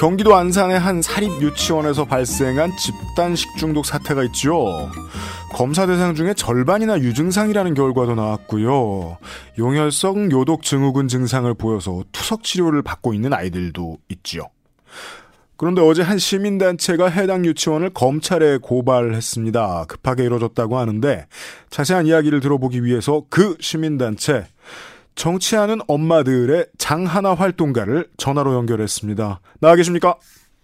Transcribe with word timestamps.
경기도 0.00 0.34
안산의 0.34 0.78
한 0.78 1.02
사립 1.02 1.30
유치원에서 1.42 2.06
발생한 2.06 2.74
집단 2.78 3.36
식중독 3.36 3.84
사태가 3.84 4.24
있죠. 4.24 4.88
검사 5.52 5.86
대상 5.86 6.14
중에 6.14 6.32
절반이나 6.32 7.00
유증상이라는 7.00 7.74
결과도 7.74 8.14
나왔고요. 8.14 9.18
용혈성 9.58 10.32
요독 10.32 10.62
증후군 10.62 11.08
증상을 11.08 11.52
보여서 11.52 12.02
투석 12.12 12.44
치료를 12.44 12.80
받고 12.80 13.12
있는 13.12 13.34
아이들도 13.34 13.98
있죠. 14.08 14.48
그런데 15.58 15.82
어제 15.82 16.00
한 16.00 16.16
시민단체가 16.16 17.10
해당 17.10 17.44
유치원을 17.44 17.90
검찰에 17.90 18.56
고발했습니다. 18.56 19.84
급하게 19.86 20.24
이뤄졌다고 20.24 20.78
하는데 20.78 21.26
자세한 21.68 22.06
이야기를 22.06 22.40
들어보기 22.40 22.86
위해서 22.86 23.24
그 23.28 23.54
시민단체 23.60 24.46
정치하는 25.14 25.78
엄마들의 25.86 26.66
장하나 26.78 27.34
활동가를 27.34 28.08
전화로 28.16 28.54
연결했습니다. 28.54 29.40
나와 29.60 29.76
계십니까? 29.76 30.16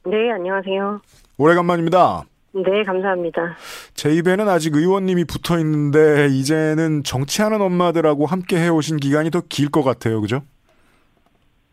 네, 0.07 0.31
안녕하세요. 0.33 1.01
오래간만입니다. 1.39 2.25
네, 2.55 2.83
감사합니다. 2.87 3.57
제 3.95 4.15
입에는 4.15 4.49
아직 4.49 4.75
의원님이 4.75 5.25
붙어 5.25 5.59
있는데 5.59 6.29
이제는 6.31 7.03
정치하는 7.05 7.61
엄마들하고 7.61 8.25
함께 8.25 8.57
해오신 8.59 8.97
기간이 8.97 9.31
더 9.31 9.43
길 9.49 9.69
것 9.71 9.83
같아요. 9.83 10.21
그죠? 10.23 10.43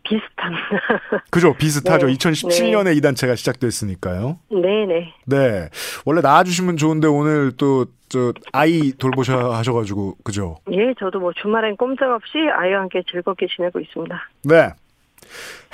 비슷합니다. 0.03 1.23
그죠? 1.31 1.53
비슷하죠. 1.53 2.07
네, 2.07 2.13
2017년에 2.13 2.85
네. 2.85 2.93
이 2.93 3.02
단체가 3.02 3.35
시작됐으니까요. 3.35 4.39
네네. 4.49 5.13
네. 5.26 5.70
원래 6.05 6.21
나와주시면 6.21 6.77
좋은데 6.77 7.07
오늘 7.07 7.53
또, 7.57 7.85
저, 8.09 8.34
아이 8.52 8.91
돌보셔 8.91 9.53
하셔가지고, 9.53 10.18
그죠? 10.24 10.57
예, 10.71 10.93
저도 10.99 11.20
뭐 11.20 11.31
주말엔 11.34 11.77
꼼짝없이 11.77 12.37
아이와 12.37 12.81
함께 12.81 13.01
즐겁게 13.09 13.48
지내고 13.48 13.79
있습니다. 13.79 14.29
네. 14.43 14.70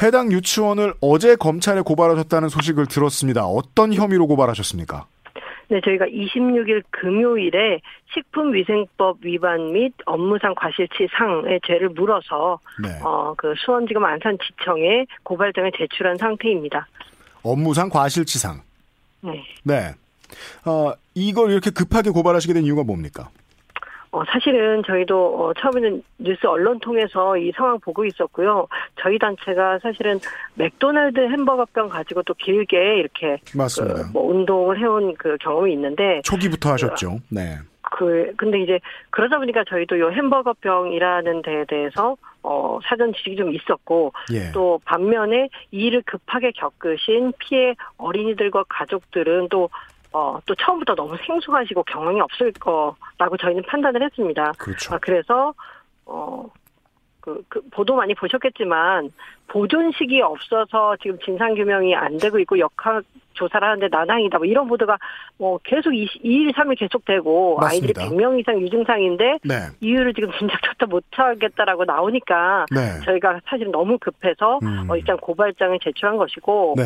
해당 0.01 0.31
유치원을 0.31 0.93
어제 1.01 1.35
검찰에 1.35 1.81
고발하셨다는 1.81 2.49
소식을 2.49 2.85
들었습니다. 2.85 3.45
어떤 3.45 3.93
혐의로 3.93 4.27
고발하셨습니까? 4.27 5.07
네, 5.69 5.79
저희가 5.81 6.05
26일 6.05 6.83
금요일에 6.89 7.79
식품위생법 8.13 9.19
위반 9.21 9.71
및 9.71 9.93
업무상 10.05 10.55
과실치상의 10.55 11.61
죄를 11.65 11.89
물어서 11.89 12.59
네. 12.81 12.89
어, 13.03 13.35
그 13.37 13.53
수원지검 13.55 14.03
안산지청에 14.03 15.05
고발장을 15.23 15.71
제출한 15.77 16.17
상태입니다. 16.17 16.87
업무상 17.43 17.89
과실치상. 17.89 18.61
네. 19.21 19.43
네. 19.63 19.93
어, 20.65 20.91
이걸 21.13 21.51
이렇게 21.51 21.69
급하게 21.69 22.09
고발하시게 22.09 22.53
된 22.53 22.63
이유가 22.63 22.83
뭡니까? 22.83 23.29
어, 24.11 24.23
사실은 24.25 24.81
저희도 24.85 25.15
어, 25.15 25.53
처음에는 25.53 26.01
뉴스 26.17 26.47
언론 26.47 26.79
통해서 26.79 27.37
이 27.37 27.51
상황 27.55 27.79
보고 27.79 28.05
있었고요. 28.05 28.67
저희 28.99 29.19
단체가 29.19 29.79
사실은 29.79 30.19
맥도날드 30.55 31.19
햄버거병 31.19 31.89
가지고 31.89 32.23
또 32.23 32.33
길게 32.33 32.97
이렇게 32.97 33.37
맞습니다. 33.55 34.07
그, 34.07 34.11
뭐 34.11 34.31
운동을 34.31 34.79
해온 34.79 35.13
그 35.15 35.37
경험이 35.39 35.73
있는데 35.73 36.21
초기부터 36.23 36.71
하셨죠. 36.73 37.19
네. 37.29 37.57
그 37.91 38.31
근데 38.37 38.61
이제 38.61 38.79
그러다 39.09 39.37
보니까 39.37 39.63
저희도 39.67 39.99
요 39.99 40.11
햄버거병이라는 40.11 41.41
데에 41.41 41.65
대해서 41.67 42.15
어 42.43 42.79
사전 42.83 43.13
지식이 43.13 43.35
좀 43.35 43.53
있었고 43.53 44.13
예. 44.33 44.51
또 44.53 44.79
반면에 44.85 45.49
이 45.71 45.87
일을 45.87 46.03
급하게 46.05 46.51
겪으신 46.51 47.33
피해 47.39 47.75
어린이들과 47.97 48.65
가족들은 48.69 49.49
또 49.49 49.69
어, 50.11 50.39
또 50.45 50.55
처음부터 50.55 50.95
너무 50.95 51.15
생소하시고 51.25 51.83
경험이 51.83 52.19
없을 52.21 52.51
거라고 52.53 53.37
저희는 53.39 53.63
판단을 53.67 54.01
했습니다. 54.03 54.53
그렇죠. 54.57 54.95
아, 54.95 54.97
그래서, 54.99 55.53
어, 56.05 56.49
그, 57.21 57.43
그, 57.47 57.61
보도 57.69 57.95
많이 57.95 58.15
보셨겠지만, 58.15 59.11
보존식이 59.47 60.21
없어서 60.21 60.95
지금 61.01 61.19
진상 61.23 61.53
규명이 61.53 61.95
안 61.95 62.17
되고 62.17 62.39
있고, 62.39 62.57
역학 62.57 63.03
조사를 63.33 63.65
하는데 63.65 63.87
난항이다. 63.87 64.37
뭐 64.39 64.45
이런 64.45 64.67
보도가 64.67 64.97
뭐 65.37 65.59
계속 65.63 65.93
2, 65.93 66.07
2일, 66.23 66.53
3일 66.53 66.79
계속되고, 66.79 67.57
맞습니다. 67.59 68.01
아이들이 68.01 68.17
100명 68.17 68.39
이상 68.39 68.59
유증상인데, 68.59 69.39
네. 69.43 69.55
이유를 69.79 70.13
지금 70.15 70.31
진작조차 70.39 70.87
못 70.87 71.03
하겠다라고 71.11 71.85
나오니까, 71.85 72.65
네. 72.71 72.99
저희가 73.05 73.41
사실 73.45 73.69
너무 73.69 73.99
급해서, 73.99 74.59
음. 74.63 74.89
어, 74.89 74.95
일단 74.95 75.17
고발장을 75.17 75.77
제출한 75.83 76.17
것이고, 76.17 76.75
네. 76.77 76.83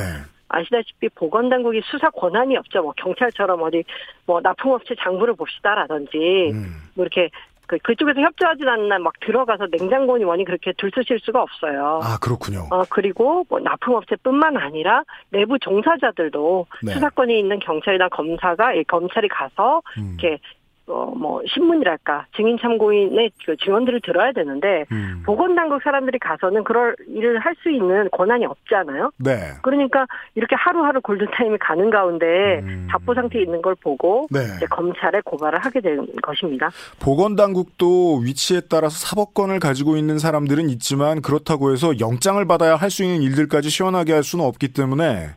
아시다시피 0.54 1.10
보건당국이 1.10 1.82
수사 1.86 2.10
권한이 2.10 2.56
없죠. 2.58 2.84
뭐 2.84 2.94
경찰처럼 2.98 3.62
어디 3.64 3.84
뭐 4.26 4.40
납품업체 4.42 4.96
장부를 5.00 5.36
봅시다라든지 5.36 6.52
음. 6.54 6.76
뭐 6.96 7.06
이렇게 7.06 7.30
그 7.66 7.78
그쪽에서 7.78 8.20
협조하지 8.22 8.64
않는 8.66 8.90
날 8.90 9.00
막 9.00 9.14
들어가서 9.22 9.68
냉장고니 9.72 10.26
뭐니 10.26 10.46
그렇게 10.46 10.74
들쑤실 10.78 11.20
수가 11.22 11.42
없어요. 11.42 12.02
아, 12.04 12.18
그렇군요. 12.22 12.68
어 12.70 12.84
그리고 12.90 13.46
뭐 13.50 13.60
납품업체뿐만 13.60 14.58
아니라 14.58 15.04
내부 15.30 15.58
종사자들도 15.60 16.68
네. 16.84 16.94
수사권이 16.94 17.40
있는 17.40 17.60
경찰이나 17.60 18.10
검사가 18.10 18.74
이 18.74 18.84
검찰이 18.84 19.28
가서 19.30 19.82
음. 19.98 20.18
이렇게 20.20 20.40
어 20.88 21.14
뭐 21.16 21.42
신문이랄까 21.48 22.26
증인 22.36 22.58
참고인의 22.60 23.32
그 23.46 23.56
증언들을 23.58 24.02
들어야 24.04 24.34
되는데 24.34 24.84
음. 24.92 25.24
보건당국 25.26 25.82
사람들이 25.82 26.20
가서는 26.20 26.64
그럴 26.64 26.96
일을 27.08 27.40
할 27.40 27.54
수 27.64 27.70
있는 27.70 28.10
권한이 28.12 28.46
없잖아요. 28.46 29.12
네. 29.18 29.54
그러니까 29.62 30.08
이렇게 30.36 30.56
하루하루 30.56 31.00
골든타임이 31.02 31.60
가는 31.60 31.90
가운데 31.92 32.60
음. 32.64 32.88
답보 32.90 33.14
상태에 33.14 33.44
있는 33.44 33.62
걸 33.62 33.76
보고 33.76 34.28
네. 34.32 34.40
이제 34.58 34.66
검찰에 34.66 35.22
고발을 35.24 35.60
하게 35.64 35.80
된 35.80 36.06
것입니다. 36.24 36.72
보건당국도 37.00 38.18
위치에 38.18 38.62
따라서 38.70 38.98
사법권을 38.98 39.60
가지고 39.60 39.98
있는 39.98 40.18
사람들은 40.18 40.70
있지만 40.72 41.22
그렇다고 41.22 41.72
해서 41.72 42.00
영장을 42.00 42.44
받아야 42.46 42.76
할 42.76 42.90
수 42.90 43.04
있는 43.04 43.22
일들까지 43.22 43.70
시원하게 43.70 44.14
할 44.14 44.24
수는 44.24 44.44
없기 44.46 44.74
때문에 44.74 45.30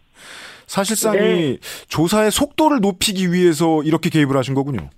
사실상 0.67 1.12
네. 1.15 1.39
이 1.53 1.59
조사의 1.89 2.31
속도를 2.31 2.81
높이기 2.81 3.33
위해서 3.33 3.83
이렇게 3.83 4.11
개입을 4.11 4.37
하신 4.37 4.55
거군요. 4.55 4.91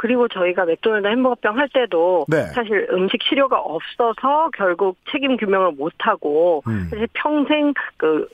그리고 0.00 0.28
저희가 0.28 0.64
맥도날드 0.64 1.06
햄버거병 1.08 1.58
할 1.58 1.68
때도 1.68 2.24
네. 2.26 2.46
사실 2.54 2.88
음식 2.90 3.20
치료가 3.20 3.58
없어서 3.60 4.48
결국 4.56 4.96
책임 5.12 5.36
규명을 5.36 5.72
못 5.72 5.92
하고 5.98 6.62
음. 6.66 6.86
사실 6.88 7.06
평생 7.12 7.74
그 7.98 8.26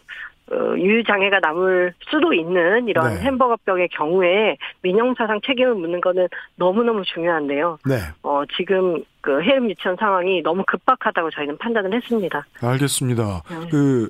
어, 0.52 0.76
유유장애가 0.76 1.40
남을 1.40 1.92
수도 2.08 2.32
있는 2.32 2.86
이런 2.86 3.14
네. 3.14 3.20
햄버거병의 3.22 3.88
경우에 3.88 4.56
민형사상 4.82 5.40
책임을 5.44 5.74
묻는 5.74 6.00
거는 6.00 6.28
너무너무 6.54 7.02
중요한데요. 7.04 7.78
네. 7.84 7.96
어, 8.22 8.44
지금 8.56 9.02
그 9.20 9.42
해임 9.42 9.68
유치원 9.68 9.96
상황이 9.96 10.42
너무 10.42 10.62
급박하다고 10.68 11.30
저희는 11.30 11.58
판단을 11.58 11.92
했습니다. 11.94 12.46
알겠습니다. 12.62 13.42
네. 13.50 13.68
그 13.72 14.08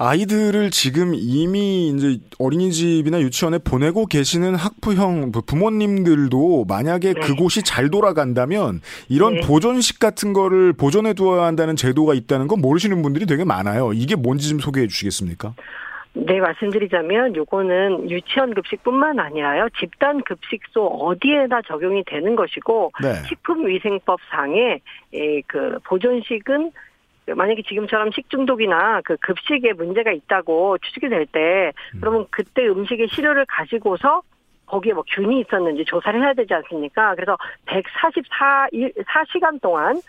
아이들을 0.00 0.70
지금 0.70 1.12
이미 1.14 1.88
이제 1.88 2.18
어린이집이나 2.38 3.20
유치원에 3.20 3.58
보내고 3.58 4.06
계시는 4.06 4.54
학부형 4.54 5.32
부- 5.32 5.42
부모님들도 5.42 6.66
만약에 6.68 7.14
네. 7.14 7.20
그곳이 7.20 7.62
잘 7.64 7.90
돌아간다면 7.90 8.80
이런 9.08 9.34
네. 9.34 9.40
보존식 9.40 9.98
같은 9.98 10.32
거를 10.32 10.72
보존해 10.72 11.14
두어야 11.14 11.42
한다는 11.46 11.74
제도가 11.74 12.14
있다는 12.14 12.46
건 12.46 12.60
모르시는 12.60 13.02
분들이 13.02 13.26
되게 13.26 13.42
많아요. 13.44 13.92
이게 13.92 14.14
뭔지 14.14 14.48
좀 14.48 14.60
소개해 14.60 14.86
주시겠습니까? 14.86 15.54
네, 16.14 16.40
말씀드리자면 16.40 17.34
요거는 17.36 18.08
유치원 18.10 18.54
급식뿐만 18.54 19.18
아니라요. 19.18 19.68
집단 19.80 20.22
급식소 20.22 20.86
어디에나 20.86 21.60
적용이 21.66 22.04
되는 22.06 22.34
것이고 22.36 22.92
네. 23.02 23.14
식품위생법 23.28 24.18
상에 24.30 24.80
예, 25.14 25.40
그 25.46 25.78
보존식은 25.84 26.70
만약에 27.34 27.62
지금처럼 27.62 28.10
식중독이나 28.12 29.02
그 29.04 29.16
급식에 29.20 29.72
문제가 29.72 30.12
있다고 30.12 30.78
추측이 30.78 31.08
될 31.08 31.26
때 31.26 31.72
그러면 32.00 32.26
그때 32.30 32.66
음식의 32.66 33.08
시료를 33.08 33.44
가지고서 33.46 34.22
거기에 34.66 34.92
뭐 34.92 35.02
균이 35.14 35.40
있었는지 35.40 35.84
조사를 35.84 36.20
해야 36.22 36.32
되지 36.32 36.54
않습니까? 36.54 37.14
그래서 37.14 37.36
144일 37.66 38.94
4시간 39.04 39.60
동안 39.60 40.00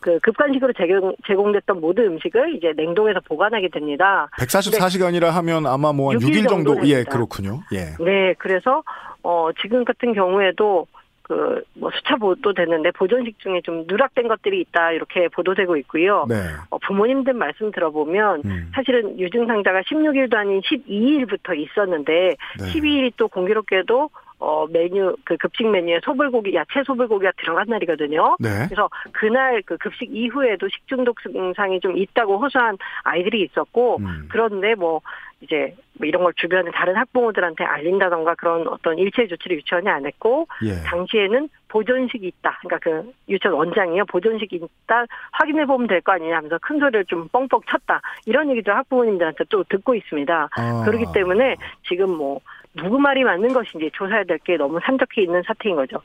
그 0.00 0.18
급간식으로 0.20 0.72
제공, 0.74 1.14
제공됐던 1.26 1.80
모든 1.80 2.06
음식을 2.06 2.54
이제 2.56 2.72
냉동해서 2.76 3.20
보관하게 3.20 3.68
됩니다. 3.68 4.28
144시간이라 4.38 5.30
하면 5.30 5.66
아마 5.66 5.92
뭐한 5.92 6.18
네. 6.18 6.26
육일 6.26 6.44
6일 6.44 6.48
정도 6.48 6.74
정도 6.74 6.88
예. 6.88 7.04
그렇군요. 7.04 7.60
예. 7.72 7.96
네, 8.02 8.34
그래서 8.38 8.82
어 9.22 9.50
지금 9.60 9.84
같은 9.84 10.14
경우에도 10.14 10.86
그 11.30 11.62
뭐 11.74 11.90
수차 11.92 12.16
보도됐는데 12.16 12.90
보존식 12.92 13.38
중에 13.38 13.60
좀 13.62 13.84
누락된 13.86 14.28
것들이 14.28 14.60
있다 14.60 14.92
이렇게 14.92 15.28
보도되고 15.28 15.76
있고요. 15.78 16.26
네. 16.28 16.36
어, 16.70 16.78
부모님들 16.78 17.34
말씀 17.34 17.70
들어보면 17.70 18.42
음. 18.44 18.70
사실은 18.74 19.18
유증상자가 19.18 19.82
16일도 19.82 20.34
아닌 20.34 20.60
12일부터 20.60 21.56
있었는데 21.56 22.36
네. 22.58 22.64
12일이 22.64 23.12
또 23.16 23.28
공교롭게도 23.28 24.10
어 24.40 24.66
메뉴 24.66 25.14
그 25.24 25.36
급식 25.36 25.68
메뉴에 25.68 26.00
소불고기 26.02 26.54
야채 26.54 26.82
소불고기가 26.84 27.32
들어간 27.36 27.66
날이거든요. 27.68 28.36
네. 28.40 28.48
그래서 28.66 28.88
그날 29.12 29.62
그 29.66 29.76
급식 29.76 30.08
이후에도 30.10 30.66
식중독 30.68 31.22
증상이 31.22 31.78
좀 31.80 31.96
있다고 31.96 32.38
호소한 32.38 32.78
아이들이 33.04 33.42
있었고 33.42 33.98
음. 33.98 34.28
그런데 34.30 34.74
뭐 34.74 35.02
이제 35.42 35.74
뭐 35.98 36.06
이런 36.06 36.22
걸 36.22 36.32
주변에 36.36 36.70
다른 36.70 36.96
학부모들한테 36.96 37.64
알린다던가 37.64 38.34
그런 38.34 38.66
어떤 38.68 38.98
일체 38.98 39.26
조치를 39.26 39.58
유치원이 39.58 39.88
안 39.88 40.06
했고 40.06 40.46
예. 40.64 40.82
당시에는 40.86 41.48
보존식이 41.68 42.26
있다. 42.26 42.58
그러니까 42.62 42.78
그 42.78 43.12
유치원 43.28 43.56
원장이요. 43.56 44.04
보존식이 44.06 44.56
있다. 44.56 45.04
확인해 45.32 45.64
보면 45.66 45.86
될 45.86 46.00
거 46.00 46.12
아니냐 46.12 46.36
하면서 46.36 46.58
큰 46.60 46.78
소리를 46.78 47.04
좀 47.06 47.28
뻥뻥 47.28 47.60
쳤다. 47.70 48.00
이런 48.26 48.50
얘기도 48.50 48.72
학부모님들한테 48.72 49.44
또 49.50 49.64
듣고 49.64 49.94
있습니다. 49.94 50.48
아. 50.50 50.82
그렇기 50.84 51.06
때문에 51.14 51.56
지금 51.86 52.16
뭐 52.16 52.40
누구 52.74 52.98
말이 52.98 53.24
맞는 53.24 53.52
것인지 53.52 53.90
조사해야 53.94 54.24
될 54.24 54.38
게 54.44 54.56
너무 54.56 54.78
산적해 54.84 55.22
있는 55.22 55.42
사태인 55.46 55.76
거죠. 55.76 55.98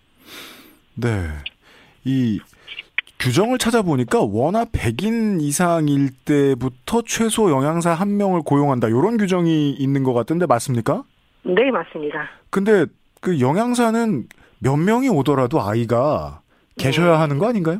네. 0.95 1.27
이 2.03 2.39
규정을 3.19 3.57
찾아보니까 3.57 4.21
워낙 4.21 4.71
100인 4.71 5.41
이상일 5.41 6.09
때부터 6.25 7.01
최소 7.05 7.49
영양사 7.51 7.93
한 7.93 8.17
명을 8.17 8.41
고용한다. 8.43 8.87
이런 8.87 9.17
규정이 9.17 9.71
있는 9.71 10.03
것 10.03 10.13
같던데 10.13 10.45
맞습니까? 10.45 11.03
네, 11.43 11.71
맞습니다. 11.71 12.27
근데 12.49 12.85
그 13.21 13.39
영양사는 13.39 14.27
몇 14.59 14.75
명이 14.77 15.09
오더라도 15.09 15.61
아이가 15.61 16.41
계셔야 16.77 17.11
네. 17.11 17.17
하는 17.17 17.37
거 17.37 17.47
아닌가요? 17.47 17.79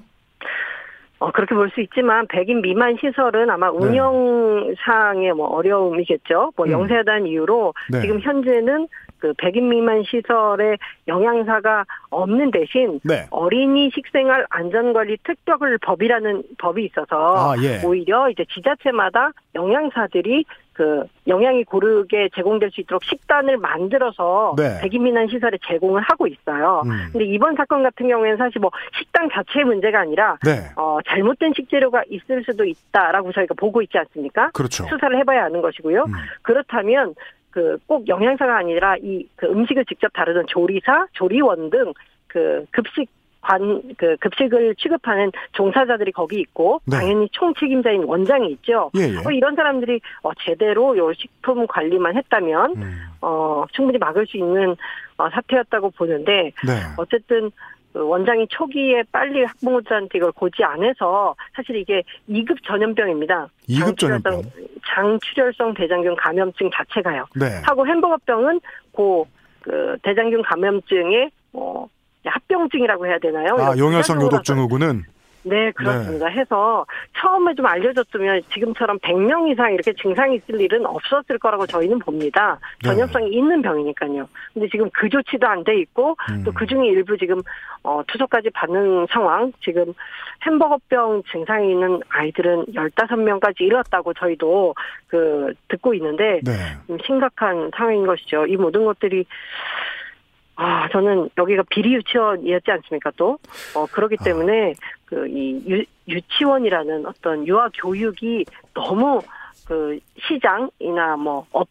어, 1.26 1.32
그렇게 1.32 1.56
볼 1.56 1.66
수 1.74 1.82
있지만 1.82 2.28
100인 2.28 2.62
미만 2.62 2.96
시설은 3.02 3.50
아마 3.50 3.72
네. 3.72 3.78
운영상의 3.78 5.34
뭐 5.34 5.48
어려움이겠죠. 5.48 6.54
뭐 6.56 6.66
음. 6.68 6.72
영세하다는 6.72 7.26
이유로 7.28 7.74
네. 7.92 8.02
지금 8.02 8.20
현재는 8.20 8.88
그 9.18 9.34
100인 9.34 9.64
미만 9.64 10.04
시설에 10.04 10.78
영양사가 11.08 11.86
없는 12.12 12.52
대신 12.52 13.00
네. 13.04 13.26
어린이 13.32 13.90
식생활 13.96 14.46
안전관리 14.52 15.18
특별 15.24 15.80
법이라는 15.82 16.44
법이 16.60 16.86
있어서 16.86 17.36
아, 17.36 17.56
예. 17.64 17.82
오히려 17.84 18.30
이제 18.30 18.46
지자체마다 18.54 19.32
영양사들이 19.56 20.46
그 20.76 21.04
영양이 21.28 21.64
고르게 21.64 22.30
제공될 22.36 22.70
수 22.72 22.82
있도록 22.82 23.04
식단을 23.06 23.58
만들어서 23.58 24.56
네. 24.58 24.80
100인 24.82 25.02
미만 25.02 25.28
시설에 25.30 25.58
제공을 25.66 26.02
하고 26.02 26.28
있어요. 26.28 26.84
음. 26.86 27.10
근데 27.14 27.26
이번 27.26 27.56
사건 27.56 27.82
같은 27.82 28.08
경우에는 28.10 28.38
사실 28.38 28.60
뭐 28.60 28.70
식당 28.98 29.30
자체의 29.30 29.64
문제가 29.66 30.02
아니라 30.02 30.38
네. 30.44 30.68
어, 30.76 31.00
잘못된 31.08 31.54
식재료가 31.56 32.04
있을 32.10 32.44
수도 32.44 32.66
있다라고 32.66 33.32
저희가 33.32 33.56
보고 33.58 33.82
있지 33.82 33.98
않습니까? 33.98 34.52
그렇죠. 34.52 34.84
수사를 34.88 35.18
해봐야 35.18 35.46
아는 35.46 35.62
것이고요. 35.62 36.04
음. 36.04 36.14
그렇다면 36.44 37.16
그 37.52 37.78
꼭 37.88 38.06
영양사가 38.10 38.58
아니라 38.58 38.98
이 38.98 39.26
그 39.38 39.46
음식을 39.48 39.86
직접 39.86 40.12
다루는 40.12 40.44
조리사, 40.48 41.08
조리원 41.14 41.70
등 41.70 41.94
그 42.28 42.66
급식 42.72 43.08
관, 43.46 43.82
그 43.98 44.18
급식을 44.18 44.74
취급하는 44.76 45.32
종사자들이 45.52 46.12
거기 46.12 46.40
있고 46.40 46.82
네. 46.86 46.98
당연히 46.98 47.30
총 47.32 47.54
책임자인 47.54 48.04
원장이 48.04 48.50
있죠. 48.54 48.90
예, 48.98 49.02
예. 49.04 49.18
어, 49.18 49.32
이런 49.32 49.56
사람들이 49.56 50.02
어, 50.24 50.32
제대로 50.44 50.98
요 50.98 51.14
식품 51.14 51.68
관리만 51.68 52.16
했다면 52.18 52.76
음. 52.78 52.98
어, 53.22 53.64
충분히 53.72 54.00
막을 54.00 54.26
수 54.26 54.38
있는 54.38 54.76
어, 55.18 55.30
사태였다고 55.30 55.92
보는데 55.92 56.52
네. 56.66 56.74
어쨌든 56.98 57.52
그 57.94 58.06
원장이 58.06 58.48
초기에 58.50 59.04
빨리 59.12 59.44
학부모들한테 59.44 60.18
이걸 60.18 60.32
고지 60.32 60.64
안 60.64 60.84
해서 60.84 61.36
사실 61.56 61.76
이게 61.78 62.02
2급 62.30 62.58
전염병입니다. 62.66 63.48
2급 63.70 63.96
장출혈성- 63.96 63.98
전염병. 64.24 64.42
장출혈성 64.88 65.74
대장균 65.76 66.16
감염증 66.16 66.70
자체가요. 66.74 67.26
네. 67.36 67.46
하고 67.64 67.86
햄버거병은 67.88 68.60
고 68.92 69.26
그 69.62 69.98
대장균 70.04 70.44
감염증의 70.44 71.32
뭐 71.52 71.90
합병증이라고 72.26 73.06
해야 73.08 73.18
되나요? 73.20 73.56
아, 73.60 73.78
용혈성 73.78 74.18
부작용으로서- 74.18 74.24
요독증 74.26 74.58
후군은 74.58 75.04
네, 75.48 75.70
그렇습니다. 75.74 76.26
해서 76.26 76.88
처음에 77.20 77.54
좀 77.54 77.68
알려줬으면 77.68 78.42
지금처럼 78.52 78.98
100명 78.98 79.48
이상 79.52 79.72
이렇게 79.76 79.94
증상이 79.94 80.38
있을 80.38 80.60
일은 80.60 80.88
없었을 80.88 81.38
거라고 81.38 81.68
저희는 81.68 82.00
봅니다. 82.00 82.58
네. 82.84 82.90
전염성이 82.90 83.30
있는 83.30 83.62
병이니까요. 83.62 84.28
근데 84.56 84.68
지금 84.70 84.90
그 84.92 85.08
조치도 85.08 85.46
안 85.46 85.64
돼 85.64 85.78
있고 85.82 86.16
음. 86.32 86.44
또그 86.46 86.66
중에 86.66 86.88
일부 86.88 87.16
지금 87.16 87.42
어 87.84 88.02
투석까지 88.08 88.50
받는 88.56 89.06
상황. 89.12 89.52
지금 89.62 89.94
햄버거병 90.48 91.22
증상이 91.32 91.70
있는 91.74 92.02
아이들은 92.10 92.66
15명까지 92.74 93.62
이뤘다고 93.62 94.16
저희도 94.16 94.74
그 95.08 95.54
듣고 95.68 95.94
있는데 95.94 96.40
네. 96.44 96.52
좀 96.88 96.98
심각한 97.06 97.70
상황인 97.78 98.08
것이죠. 98.08 98.48
이 98.48 98.56
모든 98.58 98.84
것들이 98.86 99.26
아 100.56 100.88
저는 100.90 101.30
여기가 101.38 101.64
비리 101.70 101.94
유치원이었지 101.96 102.72
않습니까 102.72 103.12
또 103.18 103.38
어, 103.76 103.86
그렇기 103.88 104.18
아. 104.20 104.24
때문에 104.24 104.74
그 105.06 105.86
이 106.08 106.22
유치원이라는 106.22 107.06
어떤 107.06 107.46
유아 107.48 107.70
교육이 107.74 108.46
너무 108.74 109.22
그 109.66 110.00
시장이나 110.28 111.18
뭐 111.18 111.46
업, 111.52 111.68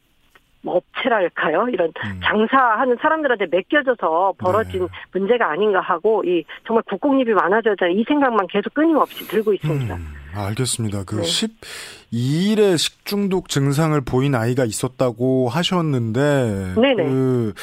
뭐 0.60 0.76
업체랄까요 0.76 1.68
이런 1.68 1.92
음. 2.04 2.20
장사하는 2.22 2.96
사람들한테 3.00 3.46
맡겨져서 3.46 4.34
벌어진 4.38 4.80
네. 4.80 4.88
문제가 5.12 5.50
아닌가 5.50 5.80
하고 5.80 6.22
이 6.24 6.44
정말 6.66 6.82
국공립이 6.88 7.32
많아져야 7.32 7.74
이 7.92 8.04
생각만 8.06 8.46
계속 8.48 8.74
끊임없이 8.74 9.26
들고 9.28 9.54
있습니다. 9.54 9.94
음, 9.94 10.14
알겠습니다. 10.34 11.04
그 11.04 11.16
네. 11.16 11.22
12일에 11.22 12.76
식중독 12.76 13.48
증상을 13.48 13.98
보인 14.00 14.34
아이가 14.34 14.64
있었다고 14.64 15.48
하셨는데 15.48 16.74
네네. 16.74 17.04
그, 17.04 17.54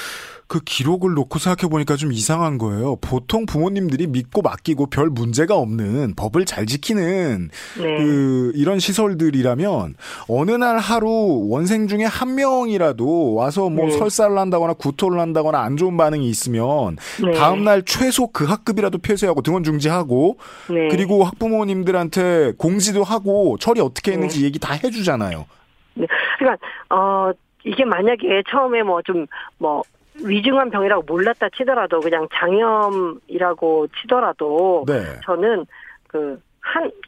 그 0.51 0.59
기록을 0.59 1.13
놓고 1.13 1.39
생각해 1.39 1.69
보니까 1.69 1.95
좀 1.95 2.12
이상한 2.12 2.57
거예요. 2.57 2.98
보통 2.98 3.45
부모님들이 3.45 4.07
믿고 4.07 4.42
맡기고 4.42 4.88
별 4.88 5.09
문제가 5.09 5.56
없는 5.56 6.15
법을 6.18 6.44
잘 6.44 6.65
지키는 6.65 7.50
네. 7.77 7.98
그 7.98 8.51
이런 8.56 8.77
시설들이라면 8.77 9.95
어느 10.27 10.51
날 10.51 10.77
하루 10.77 11.48
원생 11.50 11.88
중에 11.88 12.03
한 12.03 12.36
명이라도 12.36 13.33
와서 13.33 13.69
뭐 13.69 13.86
네. 13.86 13.92
설사를 13.92 14.38
한다거나 14.38 14.74
구토를 14.74 15.21
한다거나 15.21 15.62
안 15.62 15.77
좋은 15.77 15.95
반응이 15.95 16.27
있으면 16.27 16.98
네. 17.24 17.31
다음 17.31 17.63
날 17.63 17.83
최소 17.83 18.27
그 18.27 18.44
학급이라도 18.44 18.98
폐쇄하고 18.98 19.42
등원 19.44 19.63
중지하고 19.63 20.38
네. 20.69 20.89
그리고 20.89 21.24
학부모님들한테 21.24 22.56
공지도 22.57 23.06
하고 23.06 23.56
처리 23.57 23.80
어떻게 23.80 24.12
네. 24.12 24.15
했는지 24.15 24.44
얘기 24.44 24.59
다 24.59 24.74
해주잖아요. 24.74 25.45
네. 25.94 26.07
그러니까 26.38 26.68
어 26.89 27.31
이게 27.63 27.86
만약에 27.86 28.44
처음에 28.50 28.83
뭐 28.83 29.01
좀뭐 29.01 29.83
위중한 30.24 30.70
병이라고 30.70 31.04
몰랐다 31.08 31.50
치더라도 31.50 32.00
그냥 32.00 32.28
장염이라고 32.34 33.88
치더라도 34.00 34.86
네. 34.88 35.02
저는 35.24 35.66
그 36.08 36.42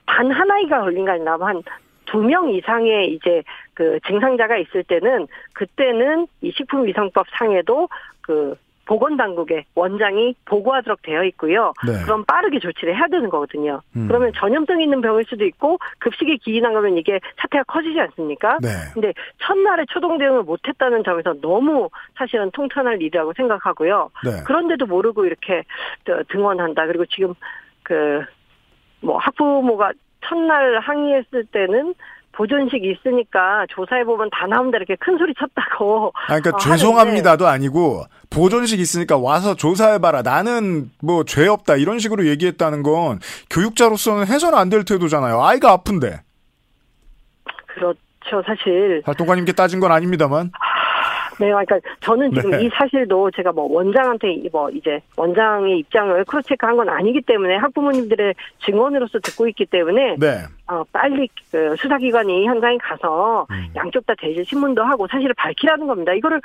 한단한 0.06 0.50
아이가 0.52 0.82
걸린 0.82 1.06
게 1.06 1.12
아니라 1.12 1.38
한 1.40 1.62
두 2.06 2.22
명 2.22 2.50
이상의 2.50 3.14
이제 3.14 3.44
그 3.74 4.00
증상자가 4.08 4.58
있을 4.58 4.84
때는 4.84 5.28
그때는 5.54 6.28
이 6.42 6.52
식품위생법 6.52 7.26
상에도 7.38 7.90
그 8.22 8.56
보건당국에 8.86 9.66
원장이 9.76 10.36
보고하도록 10.46 11.02
되어 11.02 11.24
있고요. 11.26 11.74
네. 11.86 11.94
그럼 12.04 12.26
빠르게 12.26 12.60
조치를 12.60 12.96
해야 12.96 13.08
되는 13.08 13.30
거거든요. 13.30 13.82
음. 13.96 14.08
그러면 14.08 14.32
전염성 14.36 14.82
있는 14.82 15.02
병일 15.02 15.26
수도 15.26 15.46
있고 15.46 15.80
급식에 16.00 16.38
기인한 16.38 16.74
거면 16.74 16.98
이게 16.98 17.20
사태가 17.38 17.64
커지지 17.66 18.00
않습니까? 18.00 18.58
네. 18.62 18.70
근데 18.94 19.14
첫날에 19.40 19.86
초동 19.90 20.18
대응을 20.18 20.44
못했다는 20.44 21.04
점에서 21.04 21.34
너무 21.42 21.90
사실은 22.18 22.52
통탄할 22.52 23.02
일이라고 23.02 23.34
생각하고요. 23.36 24.10
네. 24.26 24.32
그런데도 24.46 24.86
모르고 24.86 25.26
이렇게 25.26 25.64
저 26.06 26.22
등원한다. 26.30 26.86
그리고 26.88 27.06
지금 27.06 27.34
그 27.84 28.24
뭐 29.04 29.18
학부모가 29.18 29.92
첫날 30.26 30.80
항의했을 30.80 31.46
때는 31.52 31.94
보존식 32.36 32.84
있으니까 32.84 33.66
조사해 33.70 34.04
보면 34.06 34.30
다 34.32 34.48
나온다 34.48 34.78
이렇게 34.78 34.96
큰 35.00 35.18
소리 35.18 35.34
쳤다고. 35.36 36.12
아, 36.16 36.40
그러니까 36.40 36.50
어, 36.52 36.58
죄송합니다도 36.58 37.48
아니고 37.48 38.04
보존식 38.30 38.80
있으니까 38.80 39.18
와서 39.18 39.56
조사해 39.56 40.00
봐라. 40.00 40.22
나는 40.22 40.90
뭐 41.02 41.24
죄 41.24 41.48
없다 41.48 41.76
이런 41.76 42.00
식으로 42.00 42.26
얘기했다는 42.28 42.84
건 42.84 43.20
교육자로서는 43.50 44.28
해서는 44.28 44.58
안 44.58 44.70
될 44.70 44.84
태도잖아요. 44.84 45.42
아이가 45.44 45.72
아픈데 45.72 46.22
그렇죠. 47.68 48.44
사실 48.46 49.02
활동가님께 49.06 49.52
따진 49.54 49.80
건 49.80 49.92
아닙니다만. 49.92 50.52
네, 51.40 51.48
그러니까 51.48 51.80
저는 52.00 52.34
지금 52.34 52.52
네. 52.52 52.64
이 52.64 52.70
사실도 52.70 53.32
제가 53.32 53.52
뭐 53.52 53.72
원장한테 53.72 54.34
이뭐 54.34 54.70
이제 54.72 55.00
원장의 55.18 55.80
입장을 55.80 56.24
크로체크한 56.26 56.78
건 56.78 56.90
아니기 56.90 57.22
때문에 57.22 57.56
학부모님들의 57.56 58.36
증언으로서 58.66 59.20
듣고 59.20 59.48
있기 59.48 59.66
때문에 59.66 60.16
네. 60.20 60.44
어, 60.68 60.84
빨리 60.92 61.28
그 61.52 61.76
수사기관이 61.78 62.46
현장에 62.48 62.78
가서 62.78 63.46
음. 63.52 63.68
양쪽 63.76 64.06
다 64.06 64.14
대질 64.18 64.46
신문도 64.46 64.84
하고 64.84 65.08
사실을 65.08 65.34
밝히라는 65.36 65.88
겁니다. 65.88 66.14
이거를 66.14 66.42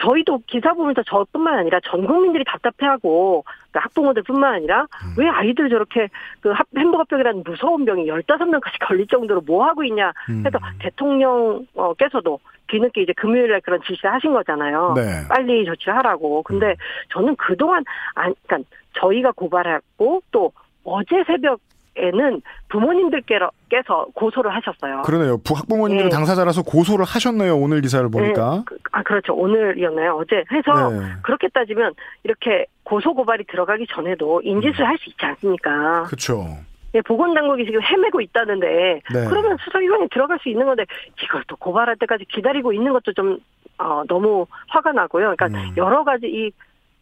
저희도 0.00 0.42
기사 0.46 0.72
보면서 0.74 1.02
저뿐만 1.02 1.58
아니라 1.58 1.80
전 1.84 2.06
국민들이 2.06 2.44
답답해하고 2.44 3.44
그 3.72 3.78
학부모들뿐만 3.80 4.54
아니라 4.54 4.82
음. 4.82 5.14
왜 5.18 5.28
아이들 5.28 5.68
저렇게 5.68 6.08
그 6.40 6.50
하- 6.50 6.62
햄버거병이라는 6.76 7.42
무서운 7.44 7.84
병이 7.84 8.06
15명까지 8.06 8.78
걸릴 8.86 9.06
정도로 9.08 9.40
뭐 9.42 9.64
하고 9.66 9.82
있냐 9.84 10.12
음. 10.30 10.44
해서 10.46 10.58
대통령께서도 10.78 12.38
뒤늦게 12.68 13.02
이제 13.02 13.12
금요일에 13.14 13.60
그런 13.60 13.80
지시를 13.86 14.12
하신 14.12 14.32
거잖아요. 14.32 14.92
네. 14.94 15.02
빨리 15.28 15.64
조치하라고. 15.64 16.42
근데 16.42 16.74
저는 17.12 17.34
그동안 17.36 17.82
안, 18.14 18.34
그러니까 18.46 18.68
저희가 19.00 19.32
고발했고 19.32 20.22
또 20.30 20.52
어제 20.84 21.24
새벽 21.26 21.60
에 21.98 22.10
경우에는 22.10 22.42
부모님들께서 22.68 24.06
고소를 24.14 24.54
하셨어요. 24.54 25.02
그러네요. 25.02 25.38
학부모님들은 25.44 26.10
네. 26.10 26.14
당사자라서 26.14 26.62
고소를 26.62 27.04
하셨네요. 27.04 27.56
오늘 27.56 27.80
기사를 27.80 28.08
보니까. 28.10 28.56
네, 28.56 28.62
그- 28.66 28.78
아 28.92 29.02
그렇죠. 29.02 29.34
오늘이었나요? 29.34 30.16
어제 30.16 30.44
해서 30.52 30.90
네. 30.90 30.98
그렇게 31.22 31.48
따지면 31.48 31.92
이렇게 32.24 32.66
고소 32.84 33.14
고발이 33.14 33.44
들어가기 33.44 33.86
전에도 33.90 34.40
인지수 34.42 34.82
할수 34.82 35.10
있지 35.10 35.24
않습니까? 35.24 36.04
그렇죠. 36.04 36.46
예, 36.94 37.02
보건당국이 37.02 37.66
지금 37.66 37.82
헤매고 37.82 38.20
있다는데 38.22 38.66
네. 39.12 39.26
그러면 39.28 39.58
수사기관에 39.62 40.08
들어갈 40.10 40.38
수 40.40 40.48
있는 40.48 40.64
건데 40.64 40.84
이걸 41.22 41.42
또 41.46 41.56
고발할 41.56 41.96
때까지 41.96 42.24
기다리고 42.26 42.72
있는 42.72 42.92
것도 42.92 43.12
좀 43.12 43.38
어, 43.78 44.02
너무 44.08 44.46
화가 44.68 44.92
나고요. 44.92 45.34
그러니까 45.36 45.46
음. 45.58 45.74
여러 45.76 46.02
가지 46.02 46.26
이 46.26 46.50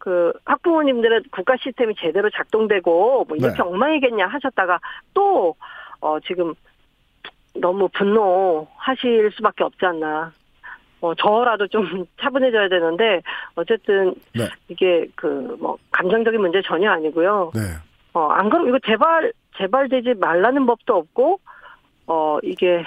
그 0.07 0.33
학부모님들은 0.45 1.25
국가 1.33 1.57
시스템이 1.61 1.97
제대로 1.99 2.31
작동되고 2.31 3.25
뭐 3.27 3.37
이렇게 3.37 3.57
네. 3.57 3.61
엉망이겠냐 3.61 4.29
하셨다가 4.29 4.79
또 5.13 5.57
어, 5.99 6.21
지금 6.21 6.55
너무 7.55 7.89
분노하실 7.89 9.33
수밖에 9.35 9.65
없지 9.65 9.85
않나. 9.85 10.31
어, 11.01 11.13
저라도 11.17 11.67
좀 11.67 12.07
차분해져야 12.23 12.69
되는데 12.69 13.21
어쨌든 13.57 14.15
네. 14.33 14.49
이게 14.69 15.09
그 15.17 15.27
뭐 15.59 15.77
감정적인 15.91 16.41
문제 16.41 16.63
전혀 16.65 16.89
아니고요. 16.93 17.51
네. 17.53 17.61
어, 18.13 18.29
안 18.29 18.49
그럼 18.49 18.69
이거 18.69 18.79
재발, 18.87 19.33
재발되지 19.59 20.15
말라는 20.21 20.67
법도 20.67 20.95
없고, 20.95 21.41
어, 22.07 22.39
이게. 22.45 22.85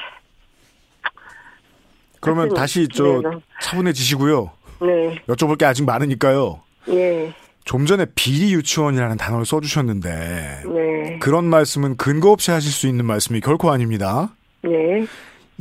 그러면 2.22 2.54
다시 2.54 2.88
저 2.88 3.04
네, 3.22 3.38
차분해지시고요. 3.62 4.52
네, 4.82 5.16
여쭤볼 5.28 5.60
게 5.60 5.66
아직 5.66 5.84
많으니까요. 5.84 6.62
예, 6.88 7.34
좀 7.66 7.86
전에 7.86 8.06
비리 8.16 8.54
유치원이라는 8.54 9.18
단어를 9.18 9.46
써주셨는데 9.46 10.64
네, 10.66 11.20
그런 11.20 11.46
말씀은 11.46 11.98
근거 11.98 12.32
없이 12.32 12.52
하실 12.52 12.72
수 12.72 12.88
있는 12.88 13.06
말씀이 13.06 13.42
결코 13.42 13.72
아닙니다. 13.72 14.30
네. 14.62 15.06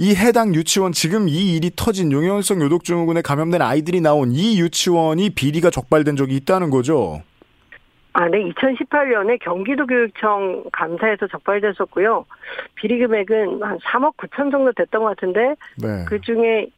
이 0.01 0.15
해당 0.15 0.55
유치원 0.55 0.93
지금 0.93 1.29
이 1.29 1.57
일이 1.57 1.73
터진 1.75 2.13
용현성 2.13 2.63
요독증후군에 2.63 3.21
감염된 3.21 3.61
아이들이 3.61 4.01
나온 4.01 4.31
이 4.31 4.61
유치원이 4.61 5.31
비리가 5.31 5.71
적발된 5.71 6.15
적이 6.15 6.37
있다는 6.37 6.71
거죠. 6.71 7.21
아, 8.13 8.29
네, 8.29 8.39
2018년에 8.51 9.39
경기도 9.41 9.87
교육청 9.87 10.65
감사에서 10.73 11.29
적발됐었고요. 11.29 12.25
비리 12.75 12.99
금액은 12.99 13.63
한 13.63 13.79
3억 13.79 14.17
9천 14.17 14.51
정도 14.51 14.73
됐던 14.73 15.03
것 15.03 15.09
같은데, 15.11 15.55
네. 15.81 16.05
그 16.09 16.21
중에, 16.21 16.67
아, 16.67 16.78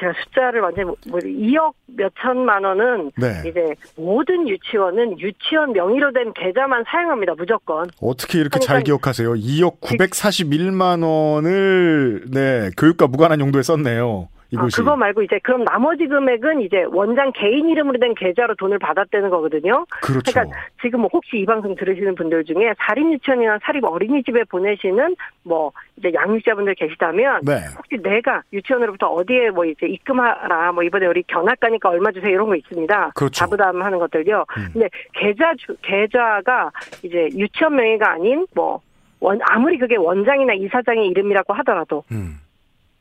제가 0.00 0.12
숫자를 0.24 0.60
완전히, 0.60 0.86
뭐, 0.86 0.96
뭐 1.08 1.20
2억 1.20 1.74
몇 1.86 2.12
천만 2.20 2.64
원은 2.64 3.12
네. 3.16 3.42
이제 3.46 3.74
모든 3.96 4.48
유치원은 4.48 5.20
유치원 5.20 5.72
명의로 5.72 6.12
된 6.12 6.32
계좌만 6.32 6.84
사용합니다, 6.88 7.34
무조건. 7.36 7.86
어떻게 8.00 8.38
이렇게 8.38 8.58
잘 8.58 8.82
그러니까 8.82 8.84
기억하세요? 8.86 9.34
2억 9.34 9.80
941만 9.80 11.04
원을 11.04 12.22
네 12.30 12.70
교육과 12.78 13.06
무관한 13.06 13.40
용도에 13.40 13.62
썼네요. 13.62 14.28
아, 14.56 14.62
이곳이. 14.62 14.76
그거 14.76 14.96
말고 14.96 15.22
이제 15.22 15.38
그럼 15.42 15.64
나머지 15.64 16.06
금액은 16.06 16.60
이제 16.62 16.84
원장 16.90 17.32
개인 17.32 17.68
이름으로 17.68 17.98
된 17.98 18.14
계좌로 18.14 18.54
돈을 18.54 18.78
받았다는 18.78 19.30
거거든요. 19.30 19.86
그렇죠. 20.02 20.32
그러니까 20.32 20.56
지금 20.82 21.00
뭐 21.00 21.10
혹시 21.12 21.38
이 21.38 21.46
방송 21.46 21.74
들으시는 21.74 22.14
분들 22.14 22.44
중에 22.44 22.74
사립 22.78 23.10
유치원이나 23.12 23.58
사립 23.62 23.84
어린이집에 23.84 24.44
보내시는 24.44 25.16
뭐 25.42 25.72
이제 25.96 26.12
양육자분들 26.12 26.74
계시다면 26.74 27.40
네. 27.44 27.54
혹시 27.76 28.02
내가 28.02 28.42
유치원으로부터 28.52 29.08
어디에 29.08 29.50
뭐 29.50 29.64
이제 29.64 29.86
입금하라 29.86 30.72
뭐 30.72 30.82
이번에 30.82 31.06
우리 31.06 31.22
견학가니까 31.24 31.88
얼마 31.88 32.10
주세요 32.12 32.30
이런 32.30 32.48
거 32.48 32.56
있습니다. 32.56 33.12
그렇죠. 33.14 33.32
자부담 33.32 33.82
하는 33.82 33.98
것들요. 33.98 34.44
음. 34.56 34.68
근데 34.72 34.88
계좌 35.12 35.54
주, 35.56 35.76
계좌가 35.82 36.70
이제 37.02 37.28
유치원 37.36 37.76
명의가 37.76 38.12
아닌 38.12 38.46
뭐 38.54 38.80
원, 39.20 39.38
아무리 39.42 39.78
그게 39.78 39.96
원장이나 39.96 40.52
이사장의 40.54 41.06
이름이라고 41.08 41.54
하더라도 41.54 42.04
음. 42.12 42.38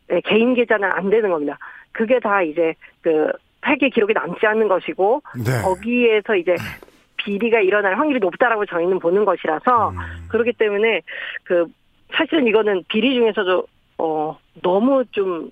네, 0.07 0.22
개인 0.25 0.53
계좌는 0.53 0.91
안 0.91 1.10
되는 1.10 1.29
겁니다. 1.29 1.57
그게 1.91 2.19
다 2.19 2.41
이제 2.41 2.74
그 3.01 3.31
회계 3.65 3.89
기록이 3.89 4.13
남지 4.13 4.45
않는 4.45 4.67
것이고 4.67 5.22
네. 5.38 5.62
거기에서 5.63 6.36
이제 6.36 6.55
비리가 7.17 7.62
일어날 7.62 7.98
확률이 7.98 8.19
높다라고 8.19 8.65
저희는 8.65 9.00
보는 9.00 9.25
것이라서 9.25 9.89
음. 9.89 9.98
그렇기 10.29 10.53
때문에 10.53 11.01
그 11.43 11.65
사실은 12.12 12.48
이거는 12.48 12.83
비리 12.89 13.13
중에서도 13.13 13.65
어 14.00 14.38
너무 14.62 15.05
좀 15.12 15.50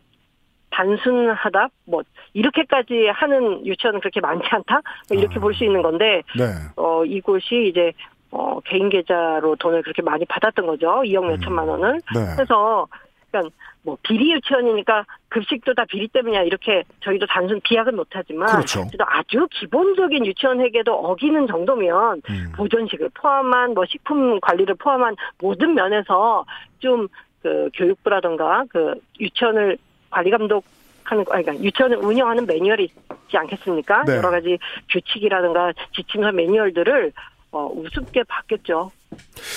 단순하다 0.71 1.69
뭐 1.85 2.01
이렇게까지 2.33 3.07
하는 3.13 3.65
유치원은 3.65 3.99
그렇게 3.99 4.19
많지 4.19 4.47
않다 4.49 4.81
뭐 5.09 5.17
이렇게 5.17 5.37
아. 5.37 5.39
볼수 5.39 5.63
있는 5.63 5.81
건데 5.81 6.21
네. 6.37 6.45
어 6.75 7.05
이곳이 7.05 7.67
이제 7.69 7.91
어 8.31 8.59
개인 8.61 8.89
계좌로 8.89 9.55
돈을 9.57 9.83
그렇게 9.83 10.01
많이 10.01 10.25
받았던 10.25 10.65
거죠 10.65 11.01
2억 11.05 11.25
몇 11.25 11.33
음. 11.33 11.41
천만 11.41 11.67
원을 11.67 11.93
네. 12.13 12.21
그래서 12.35 12.87
그러니까 13.29 13.55
뭐 13.83 13.97
비리 14.03 14.31
유치원이니까 14.33 15.05
급식도 15.29 15.73
다 15.73 15.85
비리 15.85 16.07
때문이야 16.07 16.43
이렇게 16.43 16.83
저희도 17.03 17.25
단순 17.27 17.59
비약은 17.63 17.95
못하지만 17.95 18.47
그렇죠. 18.47 18.85
그래도 18.87 19.03
아주 19.07 19.47
기본적인 19.51 20.25
유치원 20.25 20.61
회계도 20.61 20.93
어기는 20.93 21.47
정도면 21.47 22.21
음. 22.29 22.51
보존식을 22.55 23.09
포함한 23.13 23.73
뭐 23.73 23.85
식품 23.85 24.39
관리를 24.39 24.75
포함한 24.75 25.15
모든 25.39 25.73
면에서 25.73 26.45
좀 26.79 27.07
그 27.41 27.69
교육부라던가 27.73 28.65
그 28.69 28.93
유치원을 29.19 29.77
관리 30.09 30.29
감독 30.29 30.63
하는 31.03 31.25
아니 31.31 31.43
그러니까 31.43 31.65
유치원을 31.65 31.97
운영하는 31.97 32.45
매뉴얼이 32.45 32.83
있지 32.83 33.37
않겠습니까? 33.37 34.03
네. 34.05 34.17
여러 34.17 34.29
가지 34.29 34.57
규칙이라든가 34.89 35.73
지침서 35.95 36.31
매뉴얼들을 36.31 37.11
어 37.51 37.67
우습게 37.73 38.23
봤겠죠. 38.23 38.91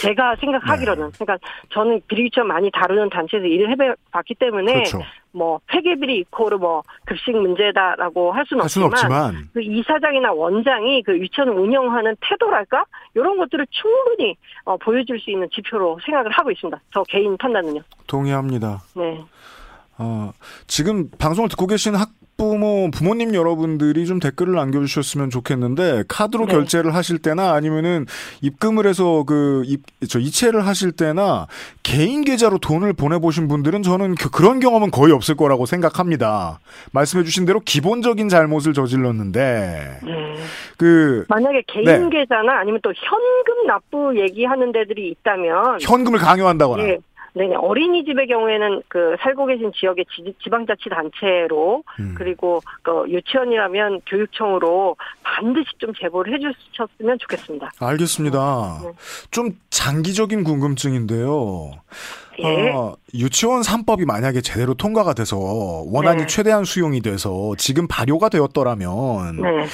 제가 0.09 0.37
생각하기로는 0.37 1.11
네. 1.11 1.19
그러니까 1.19 1.49
저는 1.71 2.01
비리 2.07 2.25
유치원 2.25 2.49
많이 2.49 2.71
다루는 2.71 3.11
단체에서 3.11 3.47
일을 3.47 3.71
해봤기 3.71 4.35
때문에 4.35 4.73
그렇죠. 4.73 5.01
뭐 5.33 5.61
회계비리 5.73 6.19
이코르 6.19 6.57
뭐 6.59 6.83
급식 7.05 7.33
문제다라고 7.33 8.33
할 8.33 8.45
수는 8.47 8.63
할 8.63 8.69
수는 8.69 8.87
없지만 8.87 9.23
없지만 9.25 9.49
그 9.53 9.63
이사장이나 9.63 10.33
원장이 10.33 11.03
그 11.03 11.19
유치원을 11.19 11.55
운영하는 11.55 12.17
태도랄까 12.21 12.85
이런 13.15 13.37
것들을 13.37 13.67
충분히 13.71 14.37
어, 14.65 14.77
보여줄 14.77 15.21
수 15.21 15.31
있는 15.31 15.49
지표로 15.51 15.99
생각을 16.05 16.31
하고 16.31 16.51
있습니다. 16.51 16.81
저 16.93 17.03
개인 17.05 17.37
판단은요. 17.37 17.81
동의합니다. 18.07 18.83
네, 18.97 19.25
어, 19.99 20.33
지금 20.67 21.11
방송을 21.19 21.49
듣고 21.49 21.67
계신 21.67 21.95
학 21.95 22.11
부모, 22.37 22.91
부모님 22.91 23.35
여러분들이 23.35 24.07
좀 24.07 24.19
댓글을 24.19 24.55
남겨주셨으면 24.55 25.31
좋겠는데, 25.31 26.05
카드로 26.09 26.47
네. 26.47 26.53
결제를 26.53 26.95
하실 26.95 27.19
때나 27.19 27.53
아니면은 27.53 28.07
입금을 28.41 28.87
해서 28.87 29.25
그, 29.25 29.63
입, 29.67 29.83
저 30.09 30.19
이체를 30.19 30.67
하실 30.67 30.93
때나 30.93 31.47
개인 31.83 32.25
계좌로 32.25 32.59
돈을 32.59 32.93
보내보신 32.93 33.47
분들은 33.49 33.83
저는 33.83 34.17
그, 34.17 34.31
그런 34.31 34.59
경험은 34.59 34.91
거의 34.91 35.13
없을 35.13 35.37
거라고 35.37 35.67
생각합니다. 35.67 36.59
말씀해주신 36.93 37.45
대로 37.45 37.61
기본적인 37.61 38.29
잘못을 38.29 38.73
저질렀는데, 38.75 40.01
네. 40.03 40.35
그, 40.77 41.25
만약에 41.29 41.63
개인 41.69 41.85
네. 41.85 42.19
계좌나 42.19 42.59
아니면 42.59 42.81
또 42.83 42.93
현금 42.95 43.67
납부 43.67 44.19
얘기하는 44.19 44.73
데들이 44.73 45.11
있다면 45.11 45.79
현금을 45.81 46.19
강요한다거나. 46.19 46.83
예. 46.85 46.99
네네 47.35 47.57
어린이집의 47.57 48.29
경우에는 48.29 48.83
그 48.89 49.17
살고 49.21 49.47
계신 49.47 49.73
지역의 49.75 50.07
지, 50.15 50.35
지방자치단체로 50.43 51.83
음. 51.99 52.15
그리고 52.17 52.61
그 52.83 53.05
유치원이라면 53.09 54.03
교육청으로 54.07 54.97
반드시 55.25 55.67
좀 55.79 55.93
제보를 56.01 56.33
해주셨으면 56.35 57.19
좋겠습니다. 57.19 57.73
알겠습니다. 57.81 58.81
네. 58.85 58.93
좀 59.33 59.51
장기적인 59.71 60.45
궁금증인데요. 60.45 61.73
예. 62.39 62.71
어, 62.71 62.97
유치원 63.15 63.63
3법이 63.63 64.05
만약에 64.05 64.41
제대로 64.41 64.75
통과가 64.75 65.15
돼서 65.15 65.37
원안이 65.39 66.23
네. 66.23 66.27
최대한 66.27 66.65
수용이 66.65 67.01
돼서 67.01 67.55
지금 67.59 67.87
발효가 67.89 68.29
되었더라면 68.29 69.41
네. 69.41 69.67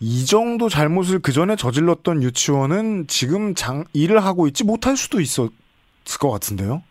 이 0.00 0.24
정도 0.24 0.68
잘못을 0.68 1.20
그 1.20 1.32
전에 1.32 1.56
저질렀던 1.56 2.22
유치원은 2.22 3.06
지금 3.08 3.54
장 3.54 3.84
일을 3.92 4.24
하고 4.24 4.46
있지 4.46 4.64
못할 4.64 4.96
수도 4.96 5.20
있었을 5.20 5.50
것 6.20 6.30
같은데요. 6.30 6.82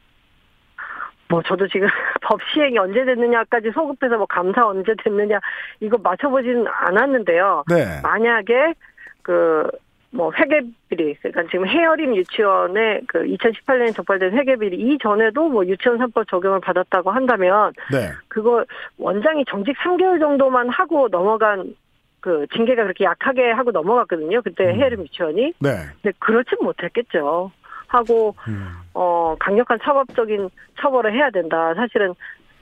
뭐 1.29 1.41
저도 1.43 1.67
지금 1.67 1.87
법 2.21 2.39
시행이 2.53 2.77
언제 2.77 3.03
됐느냐까지 3.03 3.71
소급해서 3.71 4.17
뭐 4.17 4.25
감사 4.27 4.65
언제 4.65 4.93
됐느냐 5.03 5.39
이거 5.79 5.97
맞춰보지는 5.97 6.65
않았는데요. 6.67 7.63
네. 7.69 8.01
만약에 8.01 8.73
그 9.21 9.69
뭐 10.11 10.31
회계비리 10.31 11.15
그러니까 11.21 11.43
지금 11.51 11.67
해어림 11.67 12.15
유치원의 12.15 13.01
그 13.07 13.19
2018년에 13.23 13.95
적발된 13.95 14.33
회계비리 14.33 14.77
이전에도 14.93 15.49
뭐 15.49 15.65
유치원 15.65 15.97
3법 15.99 16.29
적용을 16.29 16.61
받았다고 16.61 17.11
한다면 17.11 17.73
네. 17.91 18.09
그거 18.27 18.65
원장이 18.97 19.45
정직 19.49 19.77
3개월 19.77 20.19
정도만 20.19 20.69
하고 20.69 21.09
넘어간 21.09 21.75
그 22.21 22.47
징계가 22.55 22.83
그렇게 22.83 23.03
약하게 23.03 23.51
하고 23.51 23.71
넘어갔거든요. 23.71 24.41
그때 24.41 24.65
음. 24.65 24.75
해어림 24.75 25.01
유치원이. 25.01 25.53
네. 25.59 25.69
근데 26.01 26.17
그렇진 26.19 26.57
못했겠죠. 26.61 27.51
하고 27.87 28.35
음. 28.47 28.69
어, 28.93 29.35
강력한 29.39 29.79
사법적인 29.81 30.49
처벌을 30.79 31.13
해야 31.13 31.29
된다. 31.29 31.73
사실은 31.75 32.13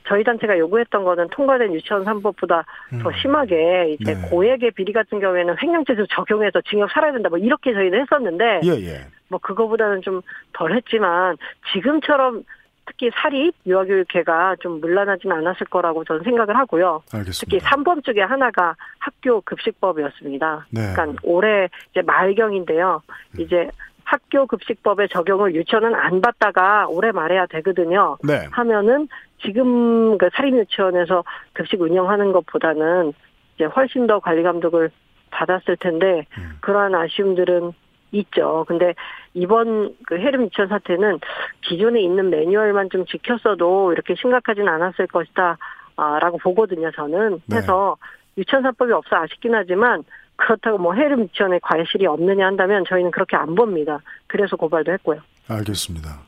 저희 0.08 0.24
단체가 0.24 0.58
요구했던 0.58 1.04
거는 1.04 1.30
통과된 1.30 1.74
유치원 1.74 2.06
3법보다 2.06 2.64
음. 2.94 3.00
더 3.00 3.12
심하게 3.14 3.98
이제 4.00 4.14
네. 4.14 4.30
고액의 4.30 4.72
비리 4.72 4.94
같은 4.94 5.20
경우에는 5.20 5.56
횡령죄도 5.62 6.06
적용해서 6.08 6.62
징역 6.70 6.92
살아야 6.92 7.12
된다 7.12 7.30
뭐 7.30 7.38
이렇게 7.38 7.74
저희는 7.74 8.02
했었는데 8.02 8.62
예, 8.66 8.70
예. 8.86 9.08
뭐 9.30 9.40
그거보다는 9.40 10.02
좀 10.04 10.22
덜했지만 10.54 11.38
지금처럼 11.74 12.44
특히 12.86 13.10
사립 13.16 13.54
유아교육회가 13.66 14.58
좀 14.60 14.80
물러나지는 14.80 15.36
않았을 15.38 15.66
거라고 15.68 16.04
저는 16.04 16.24
생각을 16.24 16.56
하고요. 16.56 17.02
특히 17.06 17.18
알겠습니다. 17.18 17.70
3법 17.70 18.04
중에 18.06 18.22
하나가 18.22 18.76
학교 19.00 19.42
급식법이었습니다. 19.42 20.68
네. 20.70 20.94
그러니까 20.94 21.20
올해 21.24 21.68
이제 21.90 22.04
말경인데요. 22.04 23.02
이제 23.40 23.70
학교 24.06 24.46
급식법의 24.46 25.10
적용을 25.10 25.56
유치원은 25.56 25.96
안 25.96 26.22
받다가 26.22 26.88
올해 26.88 27.12
말해야 27.12 27.48
되거든요. 27.48 28.18
네. 28.24 28.48
하면은 28.52 29.08
지금 29.44 30.18
그 30.18 30.30
사립 30.34 30.56
유치원에서 30.56 31.24
급식 31.54 31.82
운영하는 31.82 32.32
것보다는 32.32 33.14
이제 33.56 33.66
훨씬 33.66 34.08
더 34.08 34.20
관리 34.20 34.44
감독을 34.44 34.92
받았을 35.32 35.78
텐데 35.78 36.26
음. 36.38 36.58
그러한 36.62 36.96
아쉬움들은 36.96 37.74
있죠. 38.12 38.64
근데 38.68 38.94
이번 39.34 39.96
그 40.06 40.18
해름 40.18 40.44
유치원 40.44 40.70
사태는 40.70 41.20
기존에 41.62 42.02
있는 42.02 42.30
매뉴얼만 42.30 42.90
좀 42.92 43.06
지켰어도 43.06 43.92
이렇게 43.92 44.16
심각하진 44.16 44.68
않았을 44.68 45.08
것이다. 45.08 45.58
아, 45.98 46.20
라고 46.20 46.38
보거든요, 46.38 46.92
저는. 46.92 47.42
네. 47.48 47.58
해서 47.58 47.98
유치원사법이 48.38 48.92
없어 48.92 49.16
아쉽긴 49.16 49.56
하지만 49.56 50.04
그렇다고 50.36 50.78
뭐 50.78 50.94
해름 50.94 51.22
유치원에 51.22 51.60
과실이 51.62 52.06
없느냐 52.08 52.46
한다면 52.46 52.84
저희는 52.88 53.12
그렇게 53.12 53.36
안 53.36 53.56
봅니다. 53.56 54.00
그래서 54.28 54.56
고발도 54.56 54.92
했고요. 54.94 55.20
알겠습니다. 55.48 56.22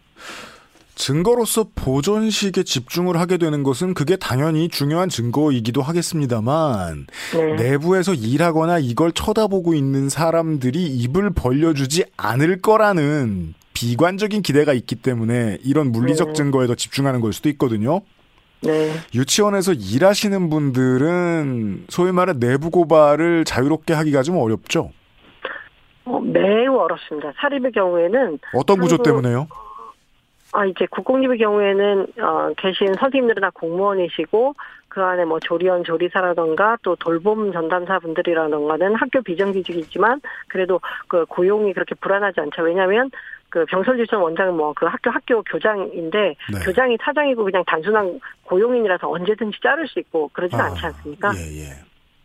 증거로서 0.96 1.68
보존식에 1.76 2.64
집중을 2.64 3.18
하게 3.18 3.38
되는 3.38 3.62
것은 3.62 3.94
그게 3.94 4.16
당연히 4.16 4.68
중요한 4.68 5.10
증거이기도 5.10 5.84
하겠습니다만 5.84 7.06
네. 7.34 7.54
내부에서 7.54 8.16
일하거나 8.16 8.80
이걸 8.80 9.12
쳐다보고 9.12 9.76
있는 9.76 10.10
사람들이 10.10 10.88
입을 10.88 11.30
벌려주지 11.32 12.06
않을 12.18 12.62
거라는 12.62 13.54
비관적인 13.74 14.42
기대가 14.42 14.74
있기 14.74 14.96
때문에 14.96 15.60
이런 15.64 15.92
물리적 15.92 16.30
네. 16.30 16.34
증거에 16.34 16.66
더 16.66 16.74
집중하는 16.74 17.22
걸 17.22 17.32
수도 17.32 17.48
있거든요. 17.50 18.02
네. 18.62 18.92
유치원에서 19.14 19.74
일하시는 19.74 20.50
분들은 20.50 21.86
소위 21.90 22.12
말해 22.12 22.34
내부 22.34 22.72
고발을 22.72 23.46
자유롭게 23.46 23.94
하기가 23.94 24.24
좀 24.24 24.38
어렵죠. 24.38 24.92
어, 26.06 26.20
매우 26.20 26.78
어렵습니다. 26.78 27.34
사립의 27.38 27.72
경우에는 27.72 28.40
어떤 28.54 28.80
구조 28.80 28.98
때문에요? 28.98 29.48
아, 30.54 30.66
이제 30.66 30.88
국공립의 30.90 31.38
경우에는, 31.38 32.08
어, 32.22 32.54
계신 32.58 32.94
선생님들은 32.94 33.42
다 33.42 33.52
공무원이시고, 33.54 34.56
그 34.88 35.04
안에 35.04 35.26
뭐 35.26 35.40
조리원, 35.40 35.84
조리사라던가 35.84 36.78
또 36.82 36.96
돌봄 36.96 37.52
전담사분들이라던가는 37.52 38.96
학교 38.96 39.22
비정규직이지만, 39.22 40.22
그래도 40.48 40.80
그 41.10 41.26
고용이 41.26 41.74
그렇게 41.74 41.96
불안하지 41.96 42.40
않죠. 42.40 42.64
왜냐면, 42.64 43.12
그 43.58 43.66
병설유치원 43.66 44.24
원장은 44.24 44.56
뭐그 44.56 44.86
학교 44.86 45.10
학교 45.10 45.42
교장인데, 45.42 46.20
네. 46.20 46.60
교장이 46.64 46.96
사장이고 47.02 47.44
그냥 47.44 47.64
단순한 47.66 48.20
고용인이라서 48.44 49.10
언제든지 49.10 49.60
자를 49.64 49.88
수 49.88 50.00
있고 50.00 50.30
그러진 50.32 50.60
아, 50.60 50.66
않지 50.66 50.86
않습니까? 50.86 51.32
예, 51.36 51.62
예. 51.62 51.70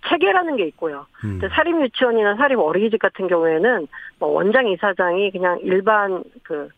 체계라는 0.09 0.57
게 0.57 0.67
있고요. 0.67 1.07
음. 1.25 1.39
근데 1.41 1.49
사립 1.55 1.81
유치원이나 1.81 2.37
사립 2.37 2.59
어린이집 2.59 2.99
같은 2.99 3.29
경우에는 3.29 3.89
뭐 4.19 4.29
원장 4.29 4.69
이사장이 4.69 5.31
그냥 5.31 5.59
일반 5.62 6.23
그 6.43 6.69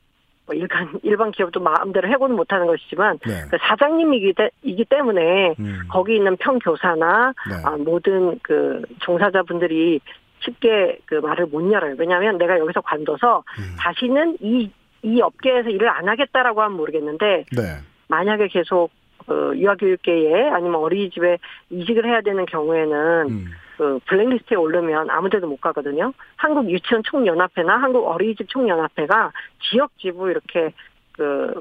뭐 0.46 0.54
일반 0.54 0.88
일반 1.02 1.30
기업도 1.32 1.60
마음대로 1.60 2.08
해고는 2.08 2.36
못하는 2.36 2.66
것이지만 2.66 3.18
네. 3.26 3.32
그 3.50 3.56
사장님이기 3.60 4.34
때, 4.34 4.50
이기 4.62 4.84
때문에 4.84 5.54
음. 5.58 5.80
거기 5.90 6.16
있는 6.16 6.36
평 6.36 6.58
교사나 6.58 7.32
네. 7.48 7.54
아, 7.64 7.76
모든 7.78 8.38
그 8.42 8.82
종사자분들이 9.00 10.00
쉽게 10.44 10.98
그 11.06 11.16
말을 11.16 11.46
못 11.46 11.70
열어요. 11.70 11.94
왜냐하면 11.98 12.38
내가 12.38 12.58
여기서 12.58 12.80
관둬서 12.82 13.44
음. 13.58 13.76
다시는 13.78 14.36
이 14.40 14.70
이 15.04 15.20
업계에서 15.20 15.68
일을 15.68 15.88
안 15.88 16.08
하겠다라고 16.08 16.62
하면 16.62 16.76
모르겠는데 16.78 17.44
네. 17.52 17.62
만약에 18.08 18.48
계속 18.48 18.90
그 19.26 19.52
유아교육계에 19.56 20.48
아니면 20.48 20.76
어린이집에 20.76 21.38
이직을 21.70 22.06
해야 22.06 22.22
되는 22.22 22.46
경우에는 22.46 23.28
음. 23.28 23.46
그 23.76 23.98
블랙리스트에 24.06 24.56
오르면 24.56 25.10
아무데도 25.10 25.46
못 25.46 25.60
가거든요. 25.60 26.12
한국 26.36 26.70
유치원 26.70 27.02
총연합회나 27.02 27.76
한국 27.76 28.06
어린이집 28.06 28.48
총연합회가 28.48 29.32
지역 29.62 29.90
지부 29.98 30.30
이렇게 30.30 30.72
그 31.12 31.54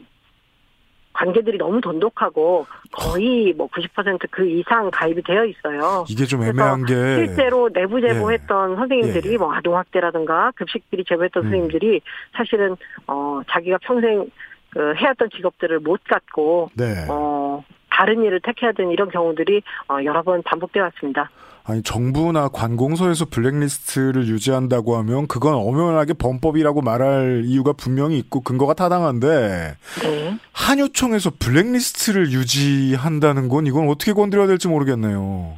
관계들이 1.14 1.58
너무 1.58 1.80
돈독하고 1.80 2.66
거의 2.92 3.54
뭐 3.54 3.68
90%그 3.68 4.48
이상 4.48 4.90
가입이 4.92 5.22
되어 5.24 5.46
있어요. 5.46 6.06
이게 6.10 6.26
좀 6.26 6.44
애매한 6.44 6.86
게 6.86 6.94
실제로 7.16 7.70
내부 7.70 8.02
제보했던 8.02 8.76
선생님들이 8.76 9.30
예, 9.30 9.34
예. 9.34 9.38
뭐 9.38 9.54
아동학대라든가 9.54 10.52
급식비리 10.56 11.06
제보했던 11.08 11.44
음. 11.44 11.46
선생님들이 11.46 12.02
사실은 12.34 12.76
어 13.08 13.42
자기가 13.50 13.78
평생 13.84 14.30
그 14.72 14.96
해왔던 14.96 15.30
직업들을 15.36 15.80
못 15.80 16.02
갖고 16.04 16.70
네. 16.74 17.06
어 17.10 17.64
다른 17.90 18.24
일을 18.24 18.42
택해야 18.42 18.72
되는 18.72 18.92
이런 18.92 19.10
경우들이 19.10 19.62
어 19.90 19.98
여러 20.04 20.24
번 20.24 20.42
반복되어 20.42 20.84
왔습니다. 20.84 21.30
아니 21.66 21.82
정부나 21.82 22.50
관공서에서 22.50 23.26
블랙리스트를 23.26 24.28
유지한다고 24.28 24.98
하면 24.98 25.28
그건 25.28 25.54
엄연하게 25.54 26.14
범법이라고 26.14 26.82
말할 26.82 27.44
이유가 27.46 27.72
분명히 27.72 28.18
있고 28.20 28.42
근거가 28.42 28.74
타당한데 28.74 29.78
네. 30.02 30.40
한유총에서 30.52 31.32
블랙리스트를 31.40 32.32
유지한다는 32.32 33.48
건 33.48 33.66
이건 33.66 33.88
어떻게 33.88 34.12
건드려야 34.12 34.48
될지 34.48 34.68
모르겠네요. 34.68 35.58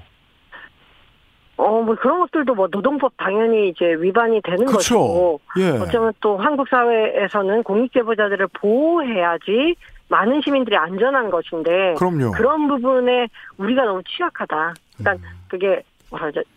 어, 1.58 1.82
뭐 1.82 1.96
그런 1.96 2.20
것들도 2.20 2.54
뭐 2.54 2.68
노동법 2.70 3.14
당연히 3.18 3.70
이제 3.70 3.86
위반이 3.98 4.42
되는 4.44 4.66
그렇죠. 4.66 5.00
것이고 5.00 5.40
예. 5.60 5.70
어쩌면 5.80 6.14
또 6.20 6.38
한국 6.38 6.68
사회에서는 6.68 7.64
공익제보자들을 7.64 8.48
보호해야지 8.60 9.76
많은 10.10 10.42
시민들이 10.44 10.76
안전한 10.76 11.32
것인데 11.32 11.96
그럼요. 11.98 12.32
그런 12.32 12.68
부분에 12.68 13.28
우리가 13.58 13.86
너무 13.86 14.04
취약하다. 14.04 14.74
그러니까 14.98 15.28
음. 15.28 15.36
그게 15.48 15.82
뭐라 16.10 16.32
그러죠? 16.32 16.50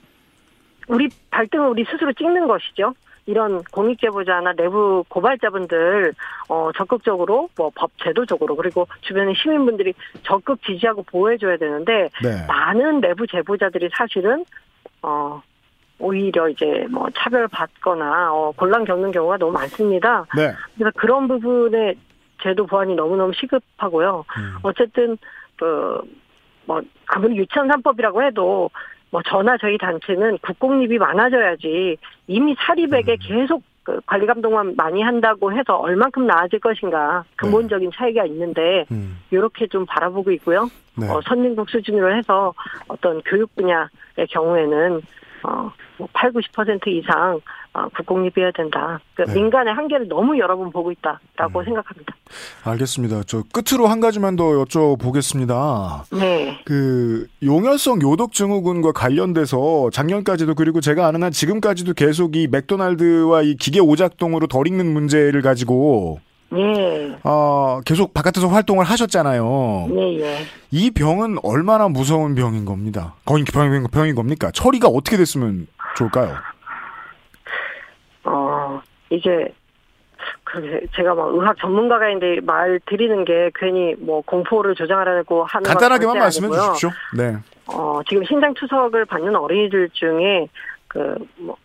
우리 0.89 1.09
발등을 1.31 1.69
우리 1.69 1.85
스스로 1.85 2.13
찍는 2.13 2.47
것이죠. 2.49 2.95
이런 3.27 3.63
공익제보자나 3.65 4.55
내부 4.55 5.05
고발자분들 5.09 6.15
어 6.49 6.71
적극적으로 6.75 7.51
뭐 7.59 7.71
법 7.75 7.91
제도적으로 8.03 8.57
그리고 8.57 8.89
주변의 9.03 9.35
시민분들이 9.37 9.93
적극 10.23 10.63
지지하고 10.63 11.03
보호해줘야 11.03 11.59
되는데 11.59 12.09
네. 12.23 12.47
많은 12.49 13.03
내부 13.03 13.27
제보자들이 13.27 13.91
사실은 13.93 14.47
어 15.03 15.43
오히려 15.99 16.49
이제 16.49 16.87
뭐 16.91 17.09
차별받거나 17.15 18.33
어 18.33 18.53
곤란 18.57 18.87
겪는 18.87 19.11
경우가 19.11 19.37
너무 19.37 19.53
많습니다. 19.53 20.25
네. 20.35 20.55
그래서 20.77 20.91
그런 20.97 21.29
부분에 21.29 21.95
제도 22.43 22.65
보완이 22.65 22.95
너무너무 22.95 23.33
시급하고요. 23.35 24.25
음. 24.39 24.55
어쨌든 24.63 25.19
그뭐 25.57 26.81
아무리 27.09 27.37
유치원 27.37 27.69
3법이라고 27.69 28.23
해도 28.25 28.71
뭐 29.11 29.23
저나 29.23 29.57
저희 29.59 29.79
단체는 29.79 30.39
국공립이 30.39 30.99
많아져야지 30.99 31.97
이미 32.27 32.55
사립에게 32.59 33.13
음. 33.13 33.17
계속 33.21 33.63
그 33.83 34.01
관리 34.05 34.27
감독만 34.27 34.75
많이 34.77 35.01
한다고 35.01 35.51
해서 35.51 35.77
얼만큼 35.77 36.27
나아질 36.27 36.61
것인가 36.61 37.25
근본적인 37.37 37.91
차이가 37.95 38.27
있는데 38.27 38.85
음. 38.91 39.19
이렇게 39.31 39.67
좀 39.67 39.87
바라보고 39.87 40.31
있고요. 40.33 40.69
네. 40.95 41.09
어, 41.09 41.21
선진국 41.25 41.71
수준으로 41.71 42.15
해서 42.15 42.53
어떤 42.89 43.23
교육 43.23 43.55
분야의 43.57 44.27
경우에는 44.29 45.01
어, 45.45 45.71
뭐 45.97 46.09
8, 46.13 46.33
90% 46.33 46.87
이상 46.89 47.41
어, 47.73 47.89
국공립이어야 47.97 48.51
된다. 48.53 49.01
그 49.15 49.23
네. 49.23 49.35
민간의 49.35 49.75
한계를 49.75 50.09
너무 50.09 50.39
여러 50.39 50.57
번 50.57 50.71
보고 50.71 50.91
있다라고 50.91 51.61
음. 51.61 51.65
생각합니다. 51.65 52.15
알겠습니다. 52.65 53.23
저 53.27 53.43
끝으로 53.53 53.87
한 53.87 54.01
가지만 54.01 54.37
더 54.37 54.45
여쭤보겠습니다. 54.45 56.19
네. 56.19 56.61
그 56.65 57.27
용혈성 57.43 58.03
요독 58.03 58.33
증후군과 58.33 58.93
관련돼서 58.93 59.91
작년까지도 59.93 60.55
그리고 60.55 60.81
제가 60.81 61.07
아는 61.07 61.23
한 61.23 61.31
지금까지도 61.31 61.95
계속 61.95 62.37
이 62.37 62.49
맥도날드와 62.49 63.43
이 63.43 63.55
기계 63.55 63.81
오작동으로 63.81 64.47
덜 64.47 64.67
익는 64.67 64.87
문제를 64.87 65.43
가지고 65.43 66.21
예. 66.57 67.19
어, 67.25 67.81
계속 67.85 68.15
바깥에서 68.15 68.49
활동을 68.49 68.85
하셨잖아요. 68.85 69.89
네, 69.91 70.21
예. 70.21 70.39
이 70.71 70.91
병은 70.91 71.39
얼마나 71.43 71.89
무서운 71.89 72.35
병인 72.35 72.65
겁니다. 72.65 73.15
거의 73.25 73.45
병인, 73.45 73.87
병인 73.93 74.15
겁니까? 74.15 74.51
처리가 74.51 74.89
어떻게 74.89 75.17
됐으면 75.19 75.67
좋을까요? 75.97 76.37
어, 78.25 78.81
이게, 79.11 79.53
그, 80.45 80.81
제가 80.97 81.15
막 81.15 81.29
의학 81.35 81.57
전문가가인데 81.59 82.41
말 82.43 82.81
드리는 82.87 83.25
게 83.27 83.51
괜히 83.55 83.95
뭐 83.99 84.23
공포를 84.23 84.75
조장하려고 84.75 85.45
하는 85.45 85.65
건 85.65 85.75
간단하게만 85.75 86.19
말씀해. 86.19 86.51
주십시오. 86.51 86.91
네. 87.17 87.37
어, 87.67 88.01
지금 88.09 88.25
신장 88.25 88.55
투석을 88.55 89.05
받는 89.05 89.37
어린이들 89.37 89.91
중에 89.93 90.49
그, 90.89 91.15
뭐, 91.37 91.57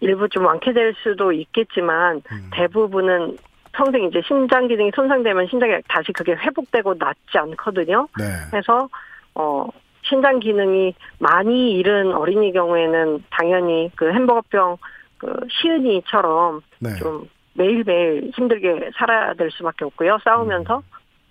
일부 0.00 0.28
좀 0.28 0.44
완쾌될 0.46 0.94
수도 1.02 1.32
있겠지만 1.32 2.22
음. 2.32 2.50
대부분은 2.52 3.36
평생 3.72 4.04
이제 4.04 4.20
심장 4.26 4.68
기능이 4.68 4.90
손상되면 4.94 5.46
심장이 5.48 5.74
다시 5.88 6.12
그게 6.12 6.32
회복되고 6.32 6.94
낫지 6.94 7.38
않거든요. 7.38 8.08
네. 8.18 8.24
그래서 8.50 8.88
어 9.34 9.68
신장 10.02 10.40
기능이 10.40 10.94
많이 11.18 11.72
잃은 11.72 12.12
어린이 12.12 12.52
경우에는 12.52 13.24
당연히 13.30 13.90
그 13.94 14.12
햄버거병 14.12 14.76
그 15.18 15.34
시은이처럼 15.50 16.62
네. 16.78 16.94
좀 16.94 17.28
매일매일 17.52 18.30
힘들게 18.34 18.90
살아야 18.96 19.34
될 19.34 19.50
수밖에 19.50 19.84
없고요. 19.84 20.18
싸우면서 20.24 20.78
음. 20.78 20.82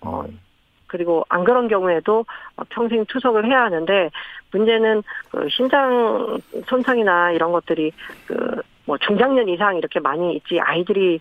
어 0.02 0.24
그리고 0.86 1.24
안 1.28 1.42
그런 1.42 1.66
경우에도 1.66 2.24
어, 2.56 2.62
평생 2.68 3.04
투석을 3.06 3.46
해야 3.46 3.62
하는데 3.62 4.10
문제는 4.52 5.02
그 5.30 5.48
신장 5.50 6.38
손상이나 6.68 7.32
이런 7.32 7.50
것들이 7.50 7.90
그 8.26 8.62
뭐 8.90 8.98
중장년 8.98 9.48
이상 9.48 9.76
이렇게 9.76 10.00
많이 10.00 10.34
있지 10.34 10.58
아이들이 10.58 11.20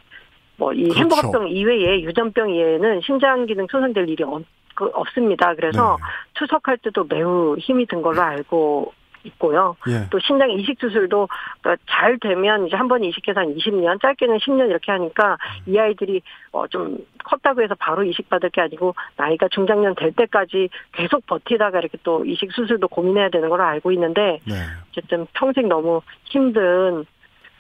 뭐이 0.60 0.84
그렇죠. 0.84 1.00
햄버거병 1.00 1.50
이외에 1.50 2.02
유전병 2.02 2.50
이외에는 2.52 3.02
신장 3.02 3.46
기능 3.46 3.66
손상될 3.72 4.08
일이 4.10 4.24
없, 4.24 4.44
그 4.76 4.86
없습니다. 4.94 5.56
그래서 5.56 5.98
네. 6.00 6.04
투석할 6.36 6.78
때도 6.78 7.06
매우 7.10 7.56
힘이 7.58 7.86
든 7.86 8.02
걸로 8.02 8.22
알고 8.22 8.94
있고요. 9.26 9.76
예. 9.90 10.08
또 10.10 10.18
신장 10.20 10.50
이식 10.50 10.78
수술도 10.80 11.28
그러니까 11.62 11.84
잘 11.90 12.18
되면 12.20 12.68
이제 12.68 12.78
한 12.78 12.88
번 12.88 13.04
이식해서 13.04 13.42
한 13.42 13.54
20년, 13.54 14.02
짧게는 14.02 14.38
10년 14.38 14.70
이렇게 14.70 14.94
하니까 14.94 15.38
이 15.66 15.78
아이들이 15.78 16.22
어좀 16.54 16.98
컸다고 17.26 17.62
해서 17.62 17.76
바로 17.78 18.04
이식 18.04 18.30
받을 18.30 18.50
게 18.50 18.62
아니고 18.62 18.96
나이가 19.18 19.50
중장년 19.52 19.94
될 19.96 20.14
때까지 20.14 20.70
계속 20.94 21.26
버티다가 21.28 21.80
이렇게 21.80 21.98
또 22.04 22.24
이식 22.24 22.54
수술도 22.54 22.88
고민해야 22.88 23.28
되는 23.30 23.50
걸로 23.50 23.64
알고 23.64 23.92
있는데 23.92 24.40
네. 24.48 24.56
어쨌든 24.90 25.28
평생 25.34 25.68
너무 25.68 26.02
힘든 26.24 27.06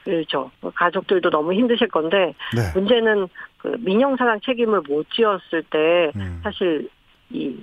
그렇죠. 0.04 0.52
가족들도 0.76 1.30
너무 1.30 1.54
힘드실 1.54 1.88
건데 1.88 2.34
네. 2.56 2.72
문제는 2.74 3.28
그 3.58 3.76
민영사상 3.80 4.40
책임을 4.46 4.82
못 4.88 5.10
지었을 5.12 5.64
때 5.70 6.12
음. 6.16 6.40
사실 6.44 6.90
이 7.30 7.62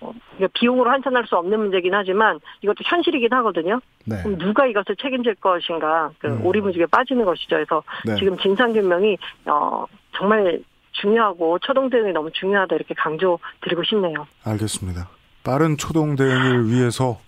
어, 0.00 0.12
이게 0.36 0.46
비용으로 0.52 0.90
환산할 0.90 1.26
수 1.26 1.36
없는 1.36 1.58
문제긴 1.58 1.94
하지만 1.94 2.38
이것도 2.60 2.76
현실이긴 2.84 3.32
하거든요. 3.32 3.80
네. 4.04 4.22
그럼 4.22 4.38
누가 4.38 4.66
이것을 4.66 4.96
책임질 4.96 5.36
것인가 5.36 6.10
그 6.18 6.28
음. 6.28 6.44
오리무중에 6.44 6.86
빠지는 6.86 7.24
것이죠. 7.24 7.56
그래서 7.56 7.82
네. 8.04 8.14
지금 8.16 8.36
진상규명이 8.38 9.16
어 9.46 9.86
정말 10.16 10.62
중요하고 10.92 11.58
초동 11.60 11.88
대응이 11.88 12.12
너무 12.12 12.30
중요하다 12.32 12.76
이렇게 12.76 12.94
강조 12.94 13.38
드리고 13.62 13.82
싶네요. 13.84 14.26
알겠습니다. 14.44 15.08
빠른 15.44 15.76
초동 15.76 16.16
대응을 16.16 16.70
위해서 16.70 17.18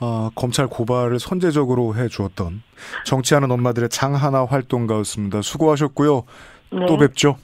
어, 0.00 0.30
검찰 0.34 0.66
고발을 0.66 1.18
선제적으로 1.18 1.94
해 1.94 2.08
주었던 2.08 2.62
정치하는 3.04 3.50
엄마들의 3.50 3.88
장하나 3.88 4.44
활동가였습니다. 4.44 5.42
수고하셨고요. 5.42 6.24
네. 6.72 6.86
또 6.86 6.96
뵙죠. 6.96 7.36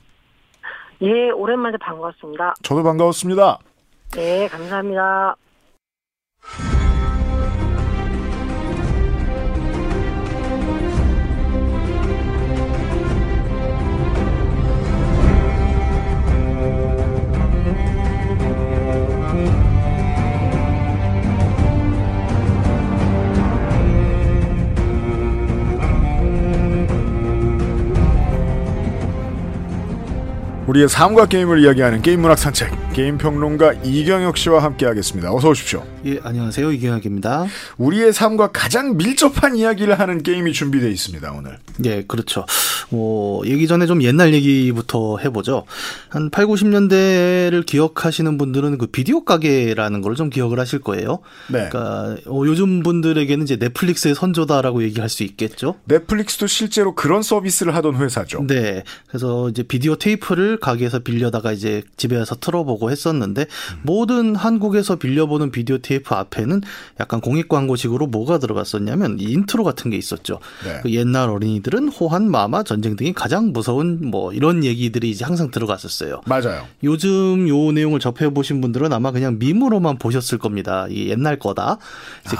예, 1.00 1.30
오랜만에 1.30 1.76
반갑습니다. 1.78 2.54
저도 2.62 2.82
반가웠습니다. 2.82 3.58
네, 4.14 4.46
감사합니다. 4.48 5.36
우리의 30.72 30.88
삶과 30.88 31.26
게임을 31.26 31.62
이야기하는 31.62 32.00
게임 32.00 32.22
문학 32.22 32.38
산책 32.38 32.70
게임 32.94 33.18
평론가 33.18 33.74
이경혁 33.82 34.38
씨와 34.38 34.62
함께하겠습니다. 34.62 35.32
어서 35.32 35.50
오십시오. 35.50 35.91
예, 36.04 36.18
안녕하세요. 36.24 36.72
이경학입니다. 36.72 37.46
우리의 37.78 38.12
삶과 38.12 38.48
가장 38.50 38.96
밀접한 38.96 39.54
이야기를 39.56 40.00
하는 40.00 40.22
게임이 40.24 40.52
준비되어 40.52 40.88
있습니다. 40.88 41.30
오늘. 41.32 41.58
예, 41.84 42.02
그렇죠. 42.02 42.44
뭐, 42.90 43.46
얘기 43.46 43.68
전에 43.68 43.86
좀 43.86 44.02
옛날 44.02 44.34
얘기부터 44.34 45.18
해보죠. 45.18 45.64
한 46.08 46.28
8, 46.30 46.46
90년대를 46.46 47.64
기억하시는 47.66 48.36
분들은 48.36 48.78
그 48.78 48.86
비디오 48.86 49.24
가게라는 49.24 50.00
걸 50.02 50.12
좀 50.12 50.28
기억을 50.28 50.58
하실 50.60 50.78
거예요. 50.80 51.20
네. 51.48 51.68
그러니까 51.70 52.16
어, 52.26 52.42
요즘 52.44 52.82
분들에게는 52.82 53.44
이제 53.44 53.56
넷플릭스의 53.56 54.14
선조다라고 54.14 54.82
얘기할 54.82 55.08
수 55.08 55.22
있겠죠. 55.22 55.76
넷플릭스도 55.86 56.46
실제로 56.46 56.94
그런 56.94 57.22
서비스를 57.22 57.74
하던 57.76 57.96
회사죠. 57.96 58.44
네. 58.46 58.82
그래서 59.08 59.48
이제 59.48 59.62
비디오 59.62 59.96
테이프를 59.96 60.58
가게에서 60.58 60.98
빌려다가 60.98 61.52
이제 61.52 61.82
집에 61.96 62.18
와서 62.18 62.36
틀어보고 62.38 62.90
했었는데 62.90 63.46
모든 63.82 64.34
한국에서 64.36 64.96
빌려보는 64.96 65.50
비디오 65.50 65.78
테이프 65.78 65.91
앞에는 66.06 66.62
약간 67.00 67.20
공익 67.20 67.48
광고식으로 67.48 68.06
뭐가 68.06 68.38
들어갔었냐면 68.38 69.18
이 69.18 69.24
인트로 69.24 69.64
같은 69.64 69.90
게 69.90 69.96
있었죠. 69.96 70.38
네. 70.64 70.80
그 70.82 70.90
옛날 70.92 71.28
어린이들은 71.28 71.88
호환, 71.88 72.30
마마, 72.30 72.62
전쟁 72.62 72.96
등이 72.96 73.12
가장 73.12 73.52
무서운 73.52 74.10
뭐 74.10 74.32
이런 74.32 74.64
얘기들이 74.64 75.10
이제 75.10 75.24
항상 75.24 75.50
들어갔었어요. 75.50 76.22
맞아요. 76.26 76.66
요즘 76.82 77.48
요 77.48 77.72
내용을 77.72 78.00
접해 78.00 78.30
보신 78.30 78.60
분들은 78.60 78.92
아마 78.92 79.10
그냥 79.10 79.38
밈으로만 79.38 79.98
보셨을 79.98 80.38
겁니다. 80.38 80.86
이 80.88 81.08
옛날 81.08 81.38
거다. 81.38 81.78
이제 82.26 82.36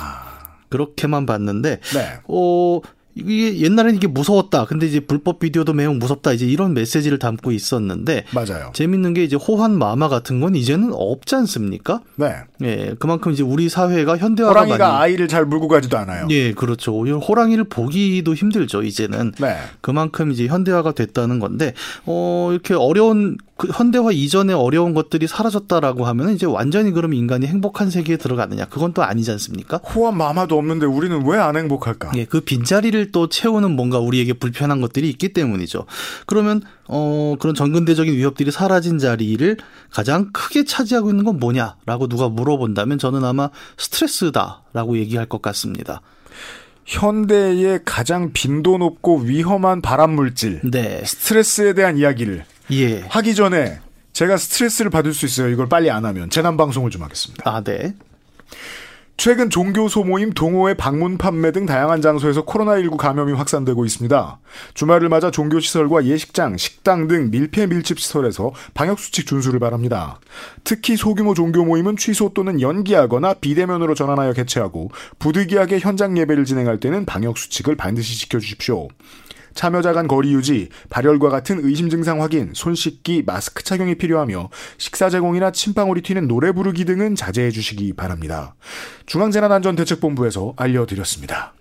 그렇게만 0.69 1.27
봤는데 1.27 1.81
네. 1.95 2.19
어 2.27 2.81
이게 3.15 3.59
옛날엔 3.61 3.97
이게 3.97 4.07
무서웠다. 4.07 4.65
근데 4.65 4.87
이제 4.87 5.01
불법 5.01 5.39
비디오도 5.39 5.73
매우 5.75 5.93
무섭다. 5.95 6.33
이제 6.33 6.47
이런 6.47 6.75
메시지를 6.75 7.19
담고 7.19 7.53
있었는데 7.53 8.25
맞아요. 8.33 8.71
재밌는 8.75 9.15
게 9.15 9.25
이제 9.25 9.37
호환 9.37 9.77
마마 9.77 10.09
같은 10.09 10.41
건 10.41 10.55
이제는 10.55 10.91
없지 10.93 11.35
않습니까? 11.35 12.01
네. 12.17 12.37
예, 12.63 12.95
그만큼 12.99 13.33
이제 13.33 13.43
우리 13.43 13.69
사회가 13.69 14.17
현대화가 14.17 14.61
호랑이가 14.61 14.89
많이 14.89 15.03
아이를 15.03 15.29
잘 15.29 15.45
물고 15.45 15.69
가지도 15.69 15.99
않아요. 15.99 16.27
예, 16.31 16.53
그렇죠. 16.53 16.93
호랑이를 17.03 17.65
보기도 17.65 18.35
힘들죠, 18.35 18.83
이제는. 18.83 19.33
네. 19.39 19.57
그만큼 19.81 20.33
이제 20.33 20.47
현대화가 20.47 20.93
됐다는 20.93 21.39
건데, 21.39 21.75
어, 22.07 22.49
이렇게 22.53 22.75
어려운, 22.75 23.37
그 23.63 23.69
현대화 23.73 24.11
이전에 24.11 24.53
어려운 24.55 24.93
것들이 24.93 25.29
사라졌다라고 25.29 26.05
하면 26.07 26.31
이제 26.35 26.47
완전히 26.47 26.91
그럼 26.91 27.15
인간이 27.15 27.47
행복한 27.47 27.91
세계에 27.91 28.17
들어가느냐. 28.17 28.65
그건 28.65 28.93
또 28.93 29.05
아니지 29.05 29.31
않습니까? 29.31 29.77
호환 29.77 30.17
마마도 30.17 30.59
없는데 30.59 30.85
우리는 30.87 31.25
왜 31.25 31.39
안 31.39 31.57
행복할까? 31.57 32.11
예, 32.17 32.25
그 32.25 32.41
빈자리를 32.41 33.13
또 33.13 33.29
채우는 33.29 33.77
뭔가 33.77 34.01
우리에게 34.01 34.33
불편한 34.33 34.81
것들이 34.81 35.09
있기 35.11 35.33
때문이죠. 35.33 35.87
그러면, 36.27 36.63
어, 36.89 37.37
그런 37.39 37.55
전근대적인 37.55 38.13
위협들이 38.15 38.51
사라진 38.51 38.99
자리를 38.99 39.57
가장 39.91 40.31
크게 40.33 40.65
차지하고 40.65 41.11
있는 41.11 41.25
건 41.25 41.39
뭐냐라고 41.39 42.09
누가 42.09 42.29
물어본다면 42.29 42.99
저는 42.99 43.25
아마 43.25 43.51
스트레스다라고 43.77 44.99
얘기할 44.99 45.27
것 45.27 45.41
같습니다. 45.41 46.01
현대의 46.85 47.83
가장 47.85 48.33
빈도 48.33 48.79
높고 48.79 49.19
위험한 49.19 49.83
발암 49.83 50.17
물질 50.17 50.61
네. 50.65 51.01
스트레스에 51.05 51.75
대한 51.75 51.97
이야기를 51.97 52.45
예. 52.71 53.01
하기 53.01 53.35
전에 53.35 53.81
제가 54.13 54.37
스트레스를 54.37 54.91
받을 54.91 55.13
수 55.13 55.27
있어요. 55.27 55.49
이걸 55.49 55.69
빨리 55.69 55.91
안 55.91 56.05
하면 56.05 56.31
재난 56.31 56.57
방송을 56.57 56.91
좀 56.91 57.03
하겠습니다. 57.03 57.43
아, 57.51 57.63
네. 57.63 57.95
최근 59.19 59.51
종교 59.51 59.89
소모임 59.89 60.33
동호회 60.33 60.75
방문 60.75 61.17
판매 61.17 61.53
등 61.53 61.65
다양한 61.65 62.03
장소에서 62.03 62.45
코로나19 62.45 62.97
감염이 62.97 63.33
확산되고 63.35 63.85
있습니다. 63.85 64.41
주말을 64.75 65.09
맞아 65.09 65.31
종교 65.31 65.61
시설과 65.61 66.07
예식장, 66.07 66.57
식당 66.57 67.07
등 67.07 67.31
밀폐 67.31 67.67
밀집 67.67 68.01
시설에서 68.01 68.53
방역 68.75 68.99
수칙 68.99 69.27
준수를 69.27 69.61
바랍니다. 69.61 70.19
특히 70.65 70.97
소규모 70.97 71.35
종교 71.35 71.65
모임은 71.65 71.97
취소 71.97 72.33
또는 72.35 72.61
연기하거나 72.61 73.35
비대면으로 73.35 73.95
전환하여 73.95 74.33
개최하고 74.33 74.91
부득이하게 75.21 75.79
현장 75.79 76.19
예배를 76.19 76.45
진행할 76.45 76.81
때는 76.81 77.05
방역 77.05 77.39
수칙을 77.39 77.77
반드시 77.77 78.19
지켜 78.19 78.41
주십시오. 78.41 78.89
참여자 79.55 79.93
간 79.93 80.09
거리 80.09 80.33
유지, 80.33 80.69
발열과 80.91 81.29
같은 81.29 81.61
의심 81.63 81.91
증상 81.91 82.23
확인, 82.23 82.53
손 82.55 82.75
씻기, 82.75 83.23
마스크 83.27 83.63
착용이 83.63 83.97
필요하며 83.97 84.51
식사 84.79 85.11
제공이나 85.11 85.51
침방울이 85.53 86.03
튀는 86.03 86.29
노래 86.29 86.53
부르기 86.53 86.85
등은 86.85 87.15
자제해 87.15 87.51
주시기 87.51 87.93
바랍니다. 87.95 88.55
중앙재난안전대책본부에서 89.07 90.55
알려드렸습니다. 90.57 91.55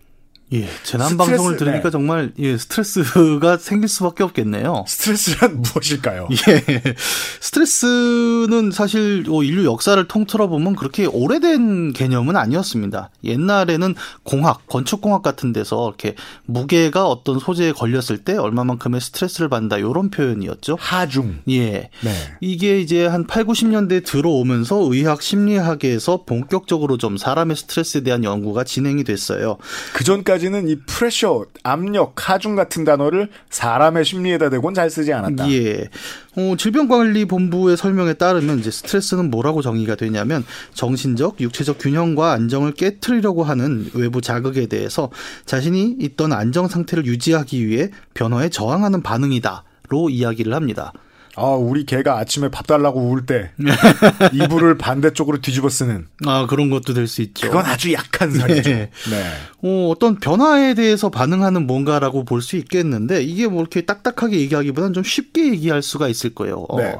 예, 0.54 0.68
재난 0.84 1.16
방송을 1.16 1.56
들으니까 1.56 1.84
네. 1.84 1.92
정말 1.92 2.34
예, 2.38 2.58
스트레스가 2.58 3.56
생길 3.58 3.88
수밖에 3.88 4.24
없겠네요. 4.24 4.84
스트레스란 4.86 5.62
무엇일까요? 5.62 6.28
예. 6.50 6.96
스트레스는 7.40 8.72
사실 8.72 9.26
어, 9.30 9.44
인류 9.44 9.66
역사를 9.66 10.06
통틀어 10.06 10.48
보면 10.48 10.76
그렇게 10.76 11.06
오래된 11.06 11.94
개념은 11.94 12.36
아니었습니다. 12.36 13.12
옛날에는 13.24 13.96
공학, 14.24 14.68
건축 14.68 15.00
공학 15.00 15.24
같은 15.24 15.54
데서 15.54 15.88
이렇게 15.88 16.16
무게가 16.46 17.08
어떤 17.08 17.40
소재에 17.40 17.72
걸렸을 17.72 18.18
때 18.26 18.36
얼마만큼의 18.36 19.00
스트레스를 19.00 19.48
받는다 19.48 19.78
이런 19.78 20.10
표현이었죠. 20.10 20.76
하중. 20.80 21.40
예. 21.50 21.90
네. 22.02 22.14
이게 22.42 22.82
이제 22.82 23.06
한 23.06 23.26
8, 23.26 23.46
90년대 23.46 24.04
들어오면서 24.04 24.82
의학 24.92 25.22
심리학에서 25.22 26.24
본격적으로 26.26 26.98
좀 26.98 27.16
사람의 27.16 27.56
스트레스에 27.56 28.02
대한 28.02 28.26
연구가 28.26 28.66
진행이 28.66 29.06
됐어요. 29.06 29.58
그 29.94 30.04
전까지 30.04 30.41
는 30.42 30.52
아직까지는 30.52 30.68
이 30.68 30.76
프레셔, 30.88 31.46
압력, 31.64 32.14
하중 32.18 32.56
같은 32.56 32.84
단어를 32.84 33.30
사람의 33.50 34.04
심리에다 34.04 34.50
대고는 34.50 34.74
잘 34.74 34.90
쓰지 34.90 35.14
않았다. 35.14 35.50
예. 35.52 35.90
어, 36.36 36.56
질병관리본부의 36.58 37.78
설명에 37.78 38.14
따르면 38.14 38.60
이제 38.60 38.72
스트레스는 38.72 39.30
뭐라고 39.30 39.62
정의가 39.62 39.96
되냐면 39.96 40.44
정신적, 40.74 41.40
육체적 41.40 41.78
균형과 41.80 42.32
안정을 42.32 42.74
깨뜨리려고 42.74 43.44
하는 43.44 43.90
외부 43.94 44.22
자극에 44.22 44.66
대해서 44.66 45.12
자신이 45.46 45.98
있던 46.00 46.34
안정 46.34 46.68
상태를 46.68 47.06
유지하기 47.06 47.66
위해 47.68 47.92
변화에 48.14 48.50
저항하는 48.50 49.04
반응이다로 49.04 50.10
이야기를 50.10 50.54
합니다. 50.54 50.92
아, 51.38 51.46
우리 51.46 51.86
개가 51.86 52.18
아침에 52.18 52.50
밥 52.50 52.68
달라고 52.68 53.00
울 53.10 53.26
때 53.26 53.52
이불을 54.34 54.78
반대쪽으로 54.78 55.40
뒤집어 55.42 55.70
쓰는 55.70 56.08
아 56.26 56.46
그런 56.48 56.70
것도 56.70 56.94
될 56.94 57.08
수 57.08 57.22
있죠. 57.22 57.48
그건 57.48 57.66
아주 57.66 57.94
약한 57.94 58.32
사례죠. 58.32 58.70
네. 58.70 58.90
네. 59.10 59.24
어, 59.64 59.90
어떤 59.90 60.16
변화에 60.18 60.74
대해서 60.74 61.10
반응하는 61.10 61.68
뭔가라고 61.68 62.26
볼 62.26 62.42
수 62.42 62.58
있겠는데 62.58 63.22
이게 63.24 63.48
뭐 63.48 63.62
이렇게 63.62 63.82
딱딱하게 63.82 64.40
얘기하기보다는 64.40 64.94
좀 64.94 65.04
쉽게 65.04 65.50
얘기할 65.52 65.82
수가 65.84 66.08
있을 66.08 66.34
거예요. 66.34 66.66
어, 66.70 66.78
네. 66.82 66.96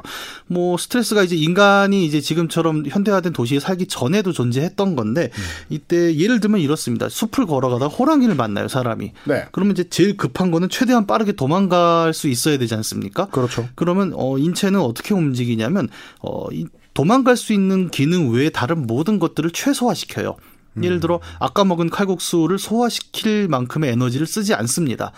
뭐 0.46 0.76
스트레스가 0.78 1.24
이제 1.24 1.34
인간이 1.36 2.06
이제 2.06 2.20
지금처럼 2.20 2.84
현대화된 2.88 3.32
도시에 3.32 3.58
살기 3.60 3.86
전에도 3.88 4.32
존재했던 4.32 4.94
건데 4.96 5.30
음. 5.36 5.42
이때 5.68 6.16
예를 6.16 6.38
들면 6.40 6.60
이렇습니다. 6.60 7.08
숲을 7.08 7.46
걸어가다 7.46 7.86
호랑이를 7.86 8.34
만나요 8.36 8.68
사람이. 8.68 9.12
네. 9.24 9.44
그러면 9.52 9.72
이제 9.72 9.88
제일 9.90 10.16
급한 10.16 10.50
거는 10.52 10.68
최대한 10.68 11.06
빠르게 11.06 11.32
도망갈 11.32 12.14
수 12.14 12.28
있어야 12.28 12.56
되지 12.58 12.74
않습니까? 12.76 13.26
그렇죠. 13.26 13.68
그러면 13.74 14.12
어 14.22 14.38
인체는 14.38 14.80
어떻게 14.80 15.14
움직이냐면 15.14 15.88
어 16.20 16.46
이, 16.52 16.66
도망갈 16.94 17.36
수 17.36 17.52
있는 17.52 17.90
기능 17.90 18.30
외에 18.30 18.50
다른 18.50 18.86
모든 18.86 19.18
것들을 19.18 19.50
최소화시켜요. 19.50 20.36
예를 20.82 21.00
들어 21.00 21.20
아까 21.38 21.64
먹은 21.64 21.90
칼국수를 21.90 22.58
소화시킬 22.58 23.48
만큼의 23.48 23.92
에너지를 23.92 24.26
쓰지 24.26 24.54
않습니다. 24.54 25.12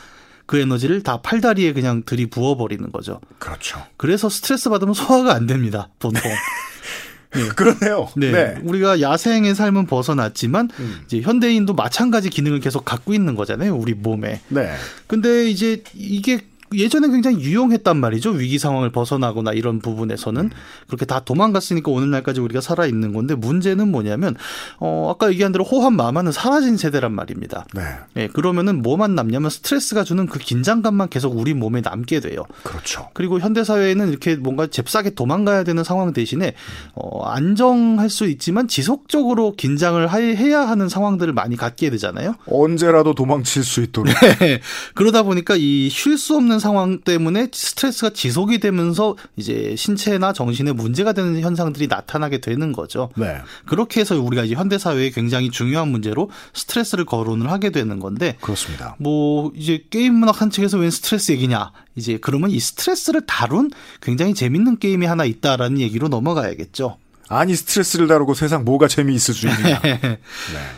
그 0.47 0.59
에너지를 0.59 1.03
다 1.03 1.21
팔다리에 1.21 1.73
그냥 1.73 2.03
들이부어 2.05 2.57
버리는 2.57 2.91
거죠. 2.91 3.21
그렇죠. 3.39 3.81
그래서 3.97 4.29
스트레스 4.29 4.69
받으면 4.69 4.95
소화가 4.95 5.33
안 5.33 5.47
됩니다. 5.47 5.89
보통. 5.99 6.21
그러네요. 7.57 8.09
네. 8.17 8.31
네. 8.31 8.61
우리가 8.63 9.01
야생의 9.01 9.55
삶은 9.55 9.87
벗어났지만 9.87 10.71
음. 10.79 11.01
이제 11.05 11.21
현대인도 11.21 11.75
마찬가지 11.75 12.31
기능을 12.31 12.61
계속 12.61 12.85
갖고 12.85 13.13
있는 13.13 13.35
거잖아요. 13.35 13.75
우리 13.75 13.95
몸에. 13.95 14.41
네. 14.49 14.73
근데 15.07 15.49
이제 15.49 15.83
이게 15.95 16.41
예전에 16.77 17.09
굉장히 17.09 17.41
유용했단 17.41 17.97
말이죠. 17.97 18.31
위기 18.31 18.59
상황을 18.59 18.91
벗어나거나 18.91 19.53
이런 19.53 19.81
부분에서는 19.81 20.51
그렇게 20.87 21.05
다 21.05 21.21
도망갔으니까 21.21 21.91
오늘날까지 21.91 22.41
우리가 22.41 22.61
살아 22.61 22.87
있는 22.87 23.13
건데 23.13 23.35
문제는 23.35 23.89
뭐냐면 23.91 24.37
어 24.79 25.11
아까 25.15 25.31
얘기한 25.31 25.53
대로 25.53 25.65
호환 25.65 25.95
마마는 25.97 26.33
사라진 26.33 26.77
세대란 26.77 27.13
말입니다. 27.13 27.67
네. 27.75 27.83
예, 28.17 28.29
그러면은 28.29 28.83
뭐만 28.83 29.15
남냐면 29.15 29.51
스트레스가 29.51 30.05
주는 30.05 30.27
그 30.27 30.39
긴장감만 30.39 31.09
계속 31.09 31.37
우리 31.39 31.55
몸에 31.55 31.81
남게 31.81 32.21
돼요. 32.21 32.45
그렇죠. 32.63 33.09
그리고 33.15 33.39
현대 33.41 33.65
사회에는 33.65 34.09
이렇게 34.11 34.37
뭔가 34.37 34.67
잽싸게 34.67 35.11
도망가야 35.11 35.65
되는 35.65 35.85
상황 35.85 36.13
대신에 36.13 36.55
어 36.95 37.25
안정할 37.27 38.11
수 38.11 38.27
있지만 38.29 38.69
지속적으로 38.69 39.55
긴장을 39.57 40.05
하- 40.07 40.19
해야 40.19 40.61
하는 40.69 40.89
상황들을 40.89 41.33
많이 41.33 41.57
갖게 41.57 41.91
되잖아요. 41.91 42.35
언제라도 42.47 43.15
도망칠 43.15 43.63
수 43.65 43.83
있도록. 43.83 44.13
그러다 44.95 45.23
보니까 45.23 45.55
이 45.57 45.89
쉴 45.91 46.19
수 46.19 46.35
없는 46.37 46.59
상황 46.65 46.99
때문에 47.01 47.49
스트레스가 47.53 48.11
지속이 48.11 48.59
되면서 48.59 49.17
이제 49.37 49.75
신체나 49.77 50.33
정신에 50.33 50.73
문제가 50.73 51.13
되는 51.13 51.39
현상들이 51.39 51.89
나타나게 51.89 52.39
되는 52.39 52.73
거죠. 52.73 53.11
네. 53.17 53.37
그렇게 53.67 54.01
해서 54.01 54.19
우리가 54.19 54.45
이제 54.45 54.55
현대 54.55 54.79
사회에 54.79 55.11
굉장히 55.11 55.51
중요한 55.51 55.89
문제로 55.89 56.31
스트레스를 56.55 57.05
거론을 57.05 57.51
하게 57.53 57.69
되는 57.69 58.01
건데 58.01 58.39
그렇습니다. 58.41 58.97
뭐 58.99 59.53
이제 59.55 59.85
게임 59.91 60.15
문학 60.15 60.41
한 60.41 60.49
책에서 60.49 60.79
웬 60.79 60.91
스트레스 60.91 61.33
얘기냐 61.33 61.71
이제 61.97 62.19
그러면 62.19 62.51
이 62.51 62.59
스트레스를 62.59 63.27
다룬 63.27 63.71
굉장히 64.01 64.33
재밌는 64.33 64.79
게임이 64.79 65.05
하나 65.05 65.27
있다라는 65.27 65.81
얘기로 65.81 66.09
넘어가야겠죠. 66.09 66.97
아니 67.29 67.55
스트레스를 67.55 68.07
다루고 68.09 68.33
세상 68.33 68.65
뭐가 68.65 68.89
재미있을 68.89 69.35
수 69.35 69.49
있느냐. 69.49 69.81
네. 69.85 70.19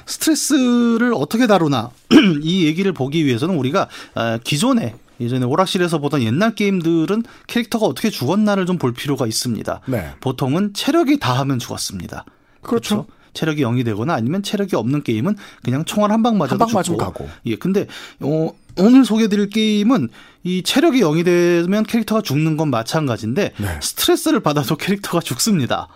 스트레스를 0.07 1.13
어떻게 1.15 1.47
다루나 1.47 1.91
이 2.43 2.67
얘기를 2.67 2.93
보기 2.93 3.25
위해서는 3.25 3.57
우리가 3.57 3.89
아, 4.15 4.39
기존에 4.43 4.95
예전에 5.21 5.45
오락실에서 5.47 5.99
보던 5.99 6.23
옛날 6.23 6.55
게임들은 6.55 7.23
캐릭터가 7.47 7.87
어떻게 7.87 8.11
죽었나를 8.11 8.67
좀 8.67 8.77
볼 8.79 8.93
필요가 8.93 9.27
있습니다. 9.27 9.81
네. 9.87 10.11
보통은 10.21 10.75
체력이 10.75 11.19
다하면 11.19 11.59
죽었습니다. 11.59 12.25
그렇죠. 12.63 13.07
체력이 13.33 13.63
0이 13.63 13.85
되거나 13.85 14.15
아니면 14.15 14.43
체력이 14.43 14.77
없는 14.77 15.03
게임은 15.03 15.37
그냥 15.63 15.85
총알 15.85 16.11
한 16.11 16.23
방 16.23 16.37
맞아도 16.39 16.55
한방 16.55 16.69
맞으면 16.73 16.83
죽고. 16.83 16.99
가고. 16.99 17.29
예, 17.47 17.57
근데 17.57 17.87
어, 18.21 18.51
오늘 18.79 19.05
소개드릴 19.05 19.49
게임은 19.51 20.09
이 20.45 20.63
체력이 20.63 21.01
0이 21.01 21.25
되면 21.25 21.85
캐릭터가 21.85 22.23
죽는 22.23 22.57
건 22.57 22.71
마찬가지인데 22.71 23.53
네. 23.57 23.81
스트레스를 23.83 24.41
받아도 24.41 24.77
캐릭터가 24.79 25.21
죽습니다. 25.21 25.89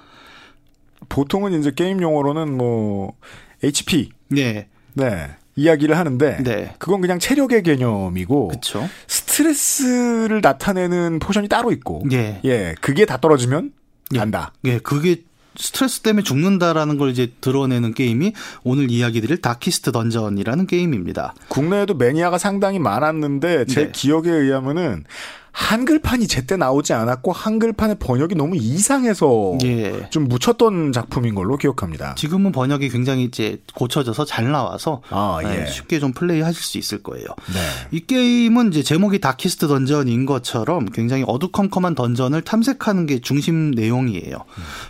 보통은 1.08 1.58
이제 1.58 1.72
게임 1.74 2.00
용어로는 2.02 2.56
뭐 2.56 3.14
HP 3.62 4.10
네, 4.28 4.68
네 4.94 5.36
이야기를 5.56 5.96
하는데 5.96 6.42
네. 6.42 6.74
그건 6.78 7.00
그냥 7.00 7.18
체력의 7.18 7.62
개념이고 7.62 8.48
그렇죠. 8.48 8.88
스트레스를 9.06 10.40
나타내는 10.42 11.18
포션이 11.18 11.48
따로 11.48 11.72
있고 11.72 12.02
예. 12.12 12.40
예 12.44 12.74
그게 12.80 13.04
다 13.04 13.16
떨어지면 13.16 13.72
예. 14.14 14.18
간다. 14.18 14.52
예, 14.64 14.78
그게 14.78 15.22
스트레스 15.56 16.00
때문에 16.00 16.22
죽는다라는 16.22 16.96
걸 16.96 17.10
이제 17.10 17.32
드러내는 17.40 17.92
게임이 17.94 18.32
오늘 18.62 18.90
이야기 18.90 19.20
드릴 19.20 19.40
다키스트 19.40 19.92
던전이라는 19.92 20.66
게임입니다. 20.66 21.34
국내에도 21.48 21.94
매니아가 21.94 22.38
상당히 22.38 22.78
많았는데 22.78 23.66
제 23.66 23.86
네. 23.86 23.92
기억에 23.92 24.30
의하면은 24.30 25.04
한글판이 25.52 26.26
제때 26.26 26.56
나오지 26.56 26.92
않았고 26.92 27.32
한글판의 27.32 27.96
번역이 27.98 28.34
너무 28.34 28.56
이상해서 28.56 29.58
예. 29.64 30.08
좀 30.10 30.28
묻혔던 30.28 30.92
작품인 30.92 31.34
걸로 31.34 31.56
기억합니다. 31.56 32.14
지금은 32.14 32.52
번역이 32.52 32.88
굉장히 32.88 33.24
이제 33.24 33.60
고쳐져서 33.74 34.24
잘 34.24 34.50
나와서 34.50 35.02
아, 35.10 35.40
예. 35.44 35.62
예, 35.62 35.66
쉽게 35.66 35.98
좀 35.98 36.12
플레이하실 36.12 36.62
수 36.62 36.78
있을 36.78 37.02
거예요. 37.02 37.26
네. 37.52 37.60
이 37.90 38.00
게임은 38.00 38.68
이제 38.68 38.82
제목이 38.82 39.20
다키스트 39.20 39.68
던전인 39.68 40.26
것처럼 40.26 40.86
굉장히 40.86 41.24
어두컴컴한 41.26 41.94
던전을 41.94 42.42
탐색하는 42.42 43.06
게 43.06 43.20
중심 43.20 43.72
내용이에요. 43.72 44.36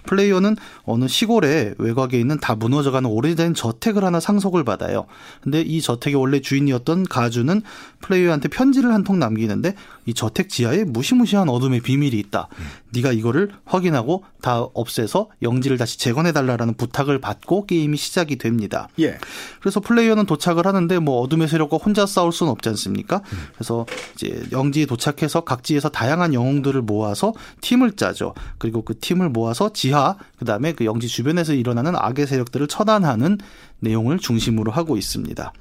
플레이어는 0.04 0.56
어느 0.84 1.08
시골에 1.08 1.74
외곽에 1.78 2.18
있는 2.18 2.38
다 2.38 2.54
무너져가는 2.54 3.08
오래된 3.08 3.54
저택을 3.54 4.04
하나 4.04 4.20
상속을 4.20 4.64
받아요. 4.64 5.06
근데 5.42 5.60
이 5.60 5.80
저택의 5.80 6.18
원래 6.20 6.40
주인이었던 6.40 7.04
가주는 7.04 7.62
플레이어한테 8.00 8.48
편지를 8.48 8.92
한 8.92 9.00
통 9.04 9.18
남기는데 9.18 9.74
이 10.06 10.12
저택 10.14 10.50
지하에 10.50 10.84
무시무시한 10.84 11.48
어둠의 11.48 11.80
비밀이 11.80 12.18
있다. 12.18 12.48
네가 12.92 13.12
이거를 13.12 13.50
확인하고 13.64 14.24
다 14.42 14.60
없애서 14.60 15.28
영지를 15.42 15.78
다시 15.78 15.98
재건해 15.98 16.32
달라라는 16.32 16.74
부탁을 16.74 17.18
받고 17.18 17.66
게임이 17.66 17.96
시작이 17.96 18.36
됩니다. 18.36 18.88
예. 18.98 19.16
그래서 19.60 19.80
플레이어는 19.80 20.26
도착을 20.26 20.66
하는데 20.66 20.98
뭐 20.98 21.20
어둠의 21.20 21.48
세력과 21.48 21.78
혼자 21.78 22.04
싸울 22.04 22.32
수는 22.32 22.50
없지 22.52 22.68
않습니까? 22.70 23.22
그래서 23.54 23.86
이제 24.14 24.42
영지에 24.52 24.86
도착해서 24.86 25.42
각지에서 25.42 25.88
다양한 25.88 26.34
영웅들을 26.34 26.82
모아서 26.82 27.32
팀을 27.60 27.92
짜죠. 27.92 28.34
그리고 28.58 28.82
그 28.82 28.98
팀을 28.98 29.28
모아서 29.30 29.72
지하 29.72 30.16
그다음에 30.38 30.72
그 30.72 30.84
영지 30.84 31.08
주변에서 31.08 31.54
일어나는 31.54 31.94
악의 31.96 32.26
세력들을 32.26 32.66
처단하는 32.68 33.38
내용을 33.80 34.18
중심으로 34.18 34.72
하고 34.72 34.96
있습니다. 34.96 35.52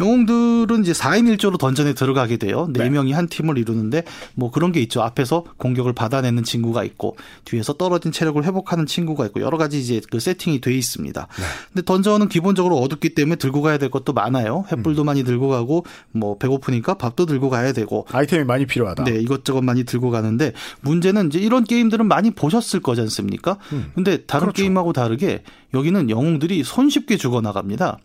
영웅들은 0.00 0.82
이제 0.82 0.92
4인 0.92 1.34
1조로 1.36 1.58
던전에 1.58 1.94
들어가게 1.94 2.36
돼요. 2.36 2.68
네. 2.72 2.84
네 2.84 2.90
명이 2.90 3.12
한 3.12 3.28
팀을 3.28 3.58
이루는데 3.58 4.04
뭐 4.34 4.50
그런 4.50 4.72
게 4.72 4.80
있죠. 4.80 5.02
앞에서 5.02 5.44
공격을 5.56 5.92
받아내는 5.92 6.42
친구가 6.44 6.84
있고 6.84 7.16
뒤에서 7.44 7.74
떨어진 7.74 8.12
체력을 8.12 8.42
회복하는 8.44 8.86
친구가 8.86 9.26
있고 9.26 9.40
여러 9.40 9.58
가지 9.58 9.80
이제 9.80 10.00
그 10.10 10.20
세팅이 10.20 10.60
돼 10.60 10.74
있습니다. 10.74 11.28
근데 11.72 11.84
던전은 11.84 12.28
기본적으로 12.28 12.78
어둡기 12.78 13.14
때문에 13.14 13.36
들고 13.36 13.62
가야 13.62 13.78
될 13.78 13.90
것도 13.90 14.12
많아요. 14.12 14.64
횃불도 14.68 15.04
많이 15.04 15.24
들고 15.24 15.48
가고 15.48 15.84
뭐 16.10 16.38
배고프니까 16.38 16.94
밥도 16.94 17.26
들고 17.26 17.50
가야 17.50 17.72
되고 17.72 18.06
아이템이 18.10 18.44
많이 18.44 18.66
필요하다. 18.66 19.04
네, 19.04 19.18
이것저것 19.20 19.62
많이 19.62 19.84
들고 19.84 20.10
가는데 20.10 20.52
문제는 20.80 21.28
이제 21.28 21.38
이런 21.38 21.64
게임들은 21.64 22.06
많이 22.06 22.30
보셨을 22.30 22.80
거지 22.80 23.00
않습니까? 23.02 23.58
근데 23.94 24.24
다른 24.24 24.46
그렇죠. 24.46 24.62
게임하고 24.62 24.92
다르게 24.92 25.42
여기는 25.74 26.10
영웅들이 26.10 26.64
손쉽게 26.64 27.16
죽어 27.16 27.40
나갑니다. 27.40 27.98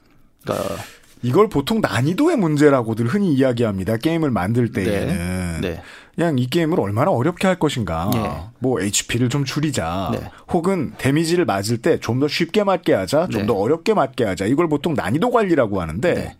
그러니까 0.43 0.75
이걸 1.21 1.49
보통 1.49 1.81
난이도의 1.81 2.37
문제라고들 2.37 3.07
흔히 3.07 3.33
이야기합니다. 3.33 3.97
게임을 3.97 4.31
만들 4.31 4.71
때에는 4.71 5.61
네. 5.61 5.81
그냥 6.15 6.39
이 6.39 6.47
게임을 6.47 6.79
얼마나 6.79 7.11
어렵게 7.11 7.45
할 7.47 7.59
것인가. 7.59 8.09
예. 8.15 8.49
뭐 8.59 8.81
HP를 8.81 9.29
좀 9.29 9.45
줄이자. 9.45 10.09
네. 10.13 10.29
혹은 10.51 10.93
데미지를 10.97 11.45
맞을 11.45 11.77
때 11.79 11.99
좀 11.99 12.19
더 12.19 12.27
쉽게 12.27 12.63
맞게 12.63 12.93
하자. 12.93 13.27
좀 13.31 13.41
네. 13.41 13.47
더 13.47 13.53
어렵게 13.53 13.93
맞게 13.93 14.23
하자. 14.23 14.45
이걸 14.45 14.67
보통 14.67 14.93
난이도 14.95 15.29
관리라고 15.29 15.79
하는데 15.81 16.13
네. 16.13 16.37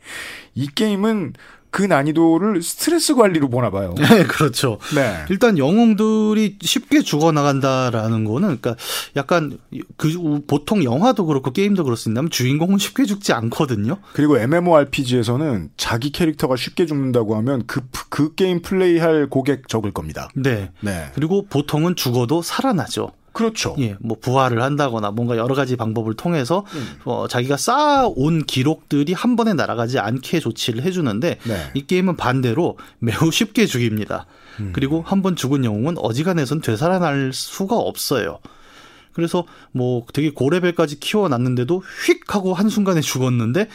이 0.56 0.68
게임은 0.68 1.34
그 1.70 1.84
난이도를 1.84 2.62
스트레스 2.64 3.16
관리로 3.16 3.50
보나 3.50 3.70
봐요. 3.70 3.94
네, 4.00 4.24
그렇죠. 4.24 4.80
네. 4.96 5.26
일단 5.30 5.58
영웅들이 5.58 6.58
쉽게 6.62 7.02
죽어나간다라는 7.02 8.26
거는, 8.26 8.60
그러니까 8.60 8.76
약간 9.16 9.58
그 9.98 10.42
보통 10.48 10.84
영화도 10.84 11.26
그렇고 11.26 11.52
게임도 11.52 11.84
그렇습니다만 11.84 12.30
주인공은 12.30 12.78
쉽게 12.78 13.06
죽지 13.06 13.34
않거든요. 13.34 13.98
그리고 14.14 14.38
MMORPG에서는 14.38 15.70
자기 15.78 16.12
캐릭터가 16.12 16.56
쉽게 16.56 16.86
죽는다고 16.86 17.36
하면 17.38 17.64
그, 17.68 17.82
그 18.10 18.34
게임 18.36 18.62
플레이할 18.62 19.28
고객 19.30 19.68
적을 19.68 19.92
겁니다. 19.92 20.30
네. 20.36 20.72
네. 20.82 21.12
그리고 21.16 21.46
보통은 21.48 21.96
죽어도 21.96 22.42
살아나죠. 22.42 23.12
그렇죠. 23.38 23.76
예, 23.80 23.96
뭐 24.00 24.18
부활을 24.20 24.64
한다거나 24.64 25.12
뭔가 25.12 25.38
여러 25.38 25.54
가지 25.54 25.76
방법을 25.76 26.16
통해서 26.16 26.66
음. 26.74 26.88
어, 27.06 27.28
자기가 27.28 27.56
쌓아온 27.56 28.44
기록들이 28.46 29.14
한 29.14 29.36
번에 29.36 29.54
날아가지 29.54 30.00
않게 30.00 30.40
조치를 30.40 30.82
해주는데 30.82 31.38
네. 31.44 31.72
이 31.76 31.86
게임은 31.86 32.18
반대로 32.18 32.78
매우 32.98 33.32
쉽게 33.32 33.68
죽입니다. 33.68 34.26
음. 34.60 34.72
그리고 34.74 35.04
한 35.06 35.22
번 35.22 35.36
죽은 35.36 35.64
영웅은 35.66 35.98
어지간해선 36.00 36.62
되살아날 36.62 37.32
수가 37.32 37.76
없어요. 37.76 38.40
그래서 39.14 39.46
뭐 39.72 40.06
되게 40.14 40.32
고레벨까지 40.32 41.00
키워놨는데도 41.00 41.84
휙 42.06 42.34
하고 42.34 42.54
한순간에 42.56 43.02
죽었는데 43.02 43.68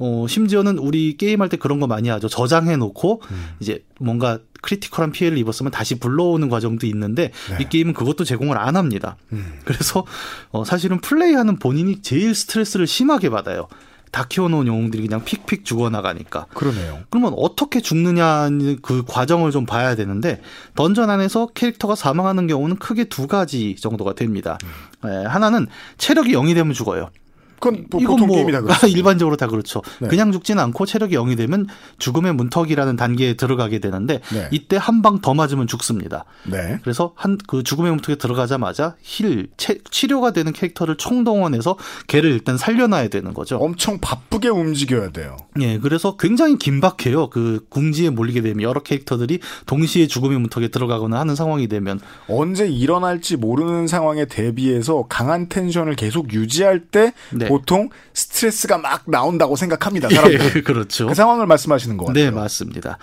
어, 0.00 0.26
심지어는 0.28 0.78
우리 0.78 1.16
게임할 1.16 1.48
때 1.48 1.56
그런 1.56 1.78
거 1.78 1.86
많이 1.86 2.08
하죠. 2.08 2.28
저장해 2.28 2.76
놓고 2.76 3.22
음. 3.30 3.48
이제 3.60 3.84
뭔가 4.00 4.38
critical한 4.64 5.12
피해를 5.12 5.36
입었으면 5.38 5.70
다시 5.70 5.98
불러오는 5.98 6.48
과정도 6.48 6.86
있는데 6.86 7.30
네. 7.50 7.58
이 7.60 7.68
게임은 7.68 7.92
그것도 7.92 8.24
제공을 8.24 8.56
안 8.56 8.76
합니다. 8.76 9.16
음. 9.32 9.60
그래서 9.64 10.06
어, 10.50 10.64
사실은 10.64 11.00
플레이하는 11.00 11.58
본인이 11.58 12.00
제일 12.00 12.34
스트레스를 12.34 12.86
심하게 12.86 13.28
받아요. 13.28 13.68
다 14.10 14.24
키워놓은 14.28 14.68
영웅들이 14.68 15.02
그냥 15.02 15.24
픽픽 15.24 15.64
죽어나가니까. 15.64 16.46
그러네요. 16.54 17.00
그러면 17.10 17.34
어떻게 17.36 17.80
죽느냐 17.80 18.48
그 18.80 19.02
과정을 19.04 19.50
좀 19.50 19.66
봐야 19.66 19.96
되는데 19.96 20.40
던전 20.76 21.10
안에서 21.10 21.48
캐릭터가 21.48 21.96
사망하는 21.96 22.46
경우는 22.46 22.76
크게 22.76 23.04
두 23.04 23.26
가지 23.26 23.74
정도가 23.74 24.14
됩니다. 24.14 24.56
음. 25.02 25.10
에, 25.10 25.24
하나는 25.26 25.66
체력이 25.98 26.32
0이 26.32 26.54
되면 26.54 26.72
죽어요. 26.72 27.10
그건 27.58 27.86
뭐 27.90 28.00
보통 28.00 28.26
뭐 28.26 28.36
게임이 28.36 28.52
다 28.52 28.60
그렇죠. 28.62 28.86
일반적으로 28.88 29.36
다 29.36 29.46
그렇죠. 29.46 29.82
네. 30.00 30.08
그냥 30.08 30.32
죽지는 30.32 30.62
않고 30.62 30.86
체력이 30.86 31.14
0이 31.16 31.36
되면 31.36 31.66
죽음의 31.98 32.34
문턱이라는 32.34 32.96
단계에 32.96 33.34
들어가게 33.34 33.78
되는데 33.78 34.20
네. 34.32 34.48
이때 34.50 34.76
한 34.80 35.02
방 35.02 35.20
더 35.20 35.32
맞으면 35.34 35.66
죽습니다. 35.66 36.24
네. 36.50 36.78
그래서 36.82 37.12
한 37.16 37.38
그 37.46 37.62
죽음의 37.62 37.90
문턱에 37.92 38.16
들어가자마자 38.16 38.96
힐 39.02 39.48
체- 39.56 39.78
치료가 39.90 40.32
되는 40.32 40.52
캐릭터를 40.52 40.96
총동원해서 40.96 41.76
걔를 42.06 42.30
일단 42.30 42.56
살려놔야 42.56 43.08
되는 43.08 43.34
거죠. 43.34 43.56
엄청 43.58 43.98
바쁘게 44.00 44.48
움직여야 44.48 45.10
돼요. 45.10 45.36
예, 45.60 45.78
그래서 45.78 46.16
굉장히 46.16 46.56
긴박해요. 46.58 47.28
그 47.30 47.64
궁지에 47.68 48.10
몰리게 48.10 48.40
되면 48.42 48.62
여러 48.62 48.80
캐릭터들이 48.82 49.40
동시에 49.66 50.06
죽음의 50.06 50.38
문턱에 50.40 50.68
들어가거나 50.68 51.18
하는 51.20 51.34
상황이 51.34 51.66
되면 51.68 52.00
언제 52.28 52.66
일어날지 52.66 53.36
모르는 53.36 53.86
상황에 53.86 54.24
대비해서 54.26 55.06
강한 55.08 55.48
텐션을 55.48 55.96
계속 55.96 56.32
유지할 56.32 56.80
때 56.86 57.12
네. 57.32 57.46
보통 57.54 57.88
스트레스가 58.14 58.78
막 58.78 59.04
나온다고 59.06 59.54
생각합니다. 59.54 60.08
사람들. 60.08 60.56
예, 60.56 60.62
그렇죠. 60.62 61.06
그 61.06 61.14
상황을 61.14 61.46
말씀하시는 61.46 61.96
것 61.96 62.06
같아요. 62.06 62.24
네, 62.24 62.30
맞습니다. 62.32 62.98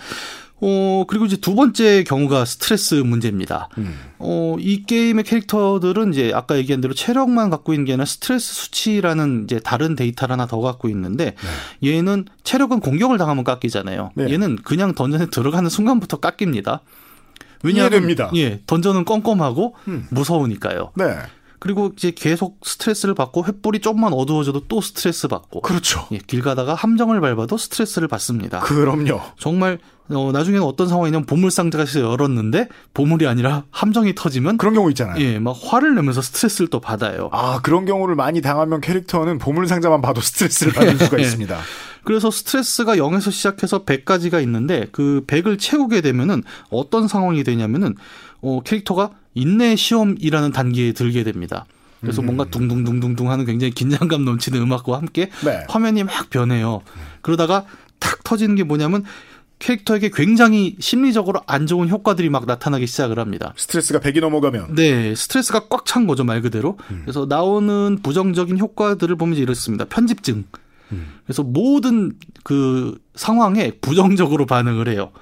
어, 0.60 1.04
그리고 1.08 1.24
이제 1.24 1.38
두 1.38 1.54
번째 1.54 2.04
경우가 2.04 2.44
스트레스 2.44 2.96
문제입니다. 2.96 3.70
음. 3.78 3.98
어, 4.18 4.56
이 4.60 4.84
게임의 4.84 5.24
캐릭터들은 5.24 6.12
이제 6.12 6.32
아까 6.34 6.58
얘기한 6.58 6.82
대로 6.82 6.92
체력만 6.92 7.48
갖고 7.48 7.72
있는 7.72 7.86
게 7.86 7.92
아니라 7.94 8.04
스트레스 8.04 8.54
수치라는 8.54 9.44
이제 9.44 9.58
다른 9.58 9.96
데이터를 9.96 10.34
하나 10.34 10.46
더 10.46 10.60
갖고 10.60 10.90
있는데 10.90 11.34
얘는 11.82 12.26
체력은 12.44 12.80
공격을 12.80 13.16
당하면 13.16 13.42
깎이잖아요. 13.42 14.10
네. 14.14 14.30
얘는 14.30 14.56
그냥 14.56 14.94
던전에 14.94 15.26
들어가는 15.30 15.68
순간부터 15.70 16.18
깎입니다. 16.18 16.82
이해됩니다. 17.64 18.30
예, 18.36 18.60
던전은 18.66 19.06
껌껌하고 19.06 19.76
음. 19.88 20.06
무서우니까요. 20.10 20.92
네. 20.96 21.16
그리고 21.62 21.92
이제 21.96 22.10
계속 22.10 22.58
스트레스를 22.64 23.14
받고 23.14 23.44
횃불이 23.44 23.82
좀만 23.82 24.12
어두워져도 24.12 24.66
또 24.66 24.80
스트레스 24.80 25.28
받고 25.28 25.60
그렇죠. 25.60 26.08
예, 26.10 26.18
길 26.18 26.42
가다가 26.42 26.74
함정을 26.74 27.20
밟아도 27.20 27.56
스트레스를 27.56 28.08
받습니다. 28.08 28.58
그럼요. 28.58 29.20
정말 29.38 29.78
어, 30.08 30.32
나중에는 30.32 30.66
어떤 30.66 30.88
상황이냐면 30.88 31.24
보물 31.24 31.52
상자가 31.52 31.84
열었는데 31.84 32.66
보물이 32.94 33.28
아니라 33.28 33.62
함정이 33.70 34.16
터지면 34.16 34.56
그런 34.56 34.74
경우 34.74 34.90
있잖아요. 34.90 35.20
예, 35.20 35.38
막 35.38 35.56
화를 35.62 35.94
내면서 35.94 36.20
스트레스를 36.20 36.66
또 36.66 36.80
받아요. 36.80 37.28
아, 37.30 37.60
그런 37.62 37.84
경우를 37.84 38.16
많이 38.16 38.40
당하면 38.40 38.80
캐릭터는 38.80 39.38
보물 39.38 39.68
상자만 39.68 40.02
봐도 40.02 40.20
스트레스를 40.20 40.72
받을 40.72 40.98
수가 40.98 41.18
예. 41.20 41.22
있습니다. 41.22 41.60
그래서 42.02 42.32
스트레스가 42.32 42.96
0에서 42.96 43.30
시작해서 43.30 43.84
100까지가 43.84 44.42
있는데 44.42 44.88
그 44.90 45.22
100을 45.28 45.60
채우게 45.60 46.00
되면은 46.00 46.42
어떤 46.70 47.06
상황이 47.06 47.44
되냐면은 47.44 47.94
어, 48.40 48.60
캐릭터가 48.64 49.10
인내 49.34 49.76
시험이라는 49.76 50.52
단계에 50.52 50.92
들게 50.92 51.24
됩니다. 51.24 51.66
그래서 52.00 52.20
음. 52.22 52.26
뭔가 52.26 52.44
둥둥둥둥둥 52.46 53.30
하는 53.30 53.44
굉장히 53.46 53.70
긴장감 53.72 54.24
넘치는 54.24 54.60
음악과 54.60 54.96
함께 54.96 55.30
네. 55.44 55.64
화면이 55.68 56.04
막 56.04 56.30
변해요. 56.30 56.82
그러다가 57.20 57.64
탁 58.00 58.24
터지는 58.24 58.56
게 58.56 58.64
뭐냐면 58.64 59.04
캐릭터에게 59.60 60.10
굉장히 60.12 60.74
심리적으로 60.80 61.40
안 61.46 61.68
좋은 61.68 61.88
효과들이 61.88 62.28
막 62.30 62.46
나타나기 62.46 62.88
시작을 62.88 63.20
합니다. 63.20 63.54
스트레스가 63.56 64.00
100이 64.00 64.20
넘어가면 64.20 64.74
네, 64.74 65.14
스트레스가 65.14 65.68
꽉 65.68 65.84
찬 65.86 66.08
거죠, 66.08 66.24
말 66.24 66.40
그대로. 66.42 66.76
그래서 67.02 67.26
나오는 67.28 68.00
부정적인 68.02 68.58
효과들을 68.58 69.14
보면 69.14 69.36
이렇습니다. 69.38 69.84
편집증. 69.84 70.44
그래서 71.24 71.42
모든 71.44 72.12
그 72.42 72.98
상황에 73.14 73.70
부정적으로 73.80 74.44
반응을 74.46 74.88
해요. 74.88 75.12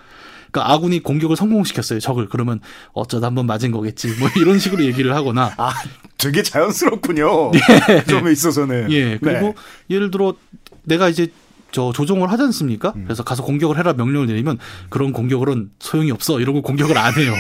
그러니까 0.51 0.73
아군이 0.73 1.01
공격을 1.03 1.37
성공시켰어요, 1.37 2.01
적을. 2.01 2.29
그러면 2.29 2.61
어쩌다 2.93 3.29
한번 3.29 3.47
맞은 3.47 3.71
거겠지. 3.71 4.09
뭐 4.19 4.29
이런 4.37 4.59
식으로 4.59 4.85
얘기를 4.85 5.15
하거나. 5.15 5.53
아, 5.59 5.73
되게 6.19 6.43
자연스럽군요. 6.43 7.51
그 7.87 8.05
점에 8.07 8.33
있어서는. 8.33 8.91
예, 8.93 9.19
그리고 9.19 9.47
네. 9.47 9.55
예를 9.91 10.11
들어 10.11 10.35
내가 10.83 11.09
이제 11.09 11.29
저 11.73 11.93
조종을 11.93 12.31
하지 12.31 12.43
않습니까? 12.45 12.93
음. 12.97 13.05
그래서 13.05 13.23
가서 13.23 13.45
공격을 13.45 13.79
해라 13.79 13.93
명령을 13.93 14.27
내리면 14.27 14.59
그런 14.89 15.13
공격으로는 15.13 15.71
소용이 15.79 16.11
없어. 16.11 16.41
이러고 16.41 16.63
공격을 16.63 16.99
안 16.99 17.15
해요. 17.15 17.33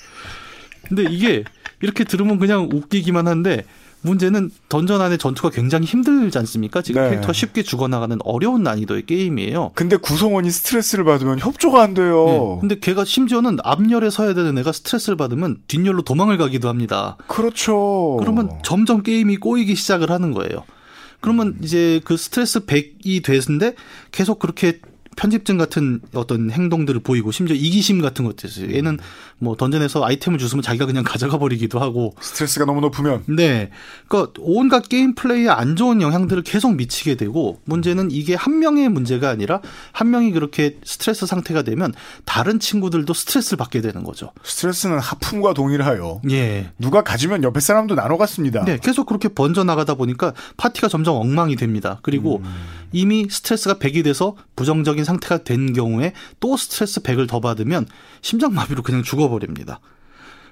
근데 0.86 1.04
이게 1.10 1.44
이렇게 1.80 2.04
들으면 2.04 2.38
그냥 2.38 2.68
웃기기만 2.72 3.26
한데 3.26 3.64
문제는 4.02 4.50
던전 4.68 5.00
안에 5.00 5.16
전투가 5.16 5.50
굉장히 5.50 5.86
힘들지 5.86 6.38
않습니까? 6.38 6.82
지금 6.82 7.02
네. 7.02 7.08
캐릭터가 7.10 7.32
쉽게 7.32 7.62
죽어나가는 7.62 8.16
어려운 8.24 8.62
난이도의 8.62 9.06
게임이에요. 9.06 9.72
근데 9.74 9.96
구성원이 9.96 10.50
스트레스를 10.50 11.04
받으면 11.04 11.40
협조가 11.40 11.82
안 11.82 11.94
돼요. 11.94 12.26
네. 12.26 12.60
근데 12.60 12.78
걔가 12.78 13.04
심지어는 13.04 13.58
앞열에 13.64 14.10
서야 14.10 14.34
되는 14.34 14.56
애가 14.58 14.72
스트레스를 14.72 15.16
받으면 15.16 15.58
뒷열로 15.66 16.02
도망을 16.02 16.38
가기도 16.38 16.68
합니다. 16.68 17.16
그렇죠. 17.26 18.16
그러면 18.20 18.50
점점 18.62 19.02
게임이 19.02 19.38
꼬이기 19.38 19.74
시작을 19.74 20.10
하는 20.10 20.32
거예요. 20.32 20.64
그러면 21.20 21.56
이제 21.62 22.00
그 22.04 22.16
스트레스 22.16 22.60
100이 22.60 23.24
됐는데 23.24 23.74
계속 24.12 24.38
그렇게 24.38 24.80
편집증 25.18 25.58
같은 25.58 26.00
어떤 26.14 26.52
행동들을 26.52 27.00
보이고 27.00 27.32
심지어 27.32 27.56
이기심 27.56 28.00
같은 28.00 28.24
있어요. 28.46 28.72
얘는 28.72 28.98
뭐 29.38 29.56
던전에서 29.56 30.04
아이템을 30.04 30.38
주시면 30.38 30.62
자기가 30.62 30.86
그냥 30.86 31.02
가져가 31.02 31.38
버리기도 31.38 31.80
하고. 31.80 32.14
스트레스가 32.20 32.64
너무 32.64 32.80
높으면 32.80 33.24
네. 33.26 33.70
그러니까 34.06 34.32
온갖 34.38 34.88
게임 34.88 35.16
플레이에 35.16 35.48
안 35.48 35.74
좋은 35.74 36.00
영향들을 36.00 36.44
계속 36.44 36.76
미치게 36.76 37.16
되고 37.16 37.60
문제는 37.64 38.12
이게 38.12 38.36
한 38.36 38.60
명의 38.60 38.88
문제가 38.88 39.28
아니라 39.28 39.60
한 39.90 40.10
명이 40.10 40.30
그렇게 40.30 40.78
스트레스 40.84 41.26
상태가 41.26 41.62
되면 41.62 41.92
다른 42.24 42.60
친구들도 42.60 43.12
스트레스를 43.12 43.56
받게 43.58 43.80
되는 43.80 44.04
거죠. 44.04 44.30
스트레스는 44.44 45.00
하품과 45.00 45.54
동일하여 45.54 46.20
예. 46.30 46.70
누가 46.78 47.02
가지면 47.02 47.42
옆에 47.42 47.58
사람도 47.58 47.96
나눠 47.96 48.18
갔습니다. 48.18 48.64
네, 48.64 48.78
계속 48.80 49.06
그렇게 49.06 49.28
번져 49.28 49.64
나가다 49.64 49.94
보니까 49.94 50.32
파티가 50.58 50.86
점점 50.86 51.16
엉망이 51.16 51.56
됩니다. 51.56 51.98
그리고 52.02 52.40
이미 52.92 53.26
스트레스가 53.28 53.74
100이 53.74 54.04
돼서 54.04 54.36
부정적인 54.56 55.04
상태가 55.04 55.44
된 55.44 55.72
경우에 55.72 56.12
또 56.40 56.56
스트레스 56.56 57.02
100을 57.02 57.28
더 57.28 57.40
받으면 57.40 57.86
심장마비로 58.22 58.82
그냥 58.82 59.02
죽어버립니다. 59.02 59.80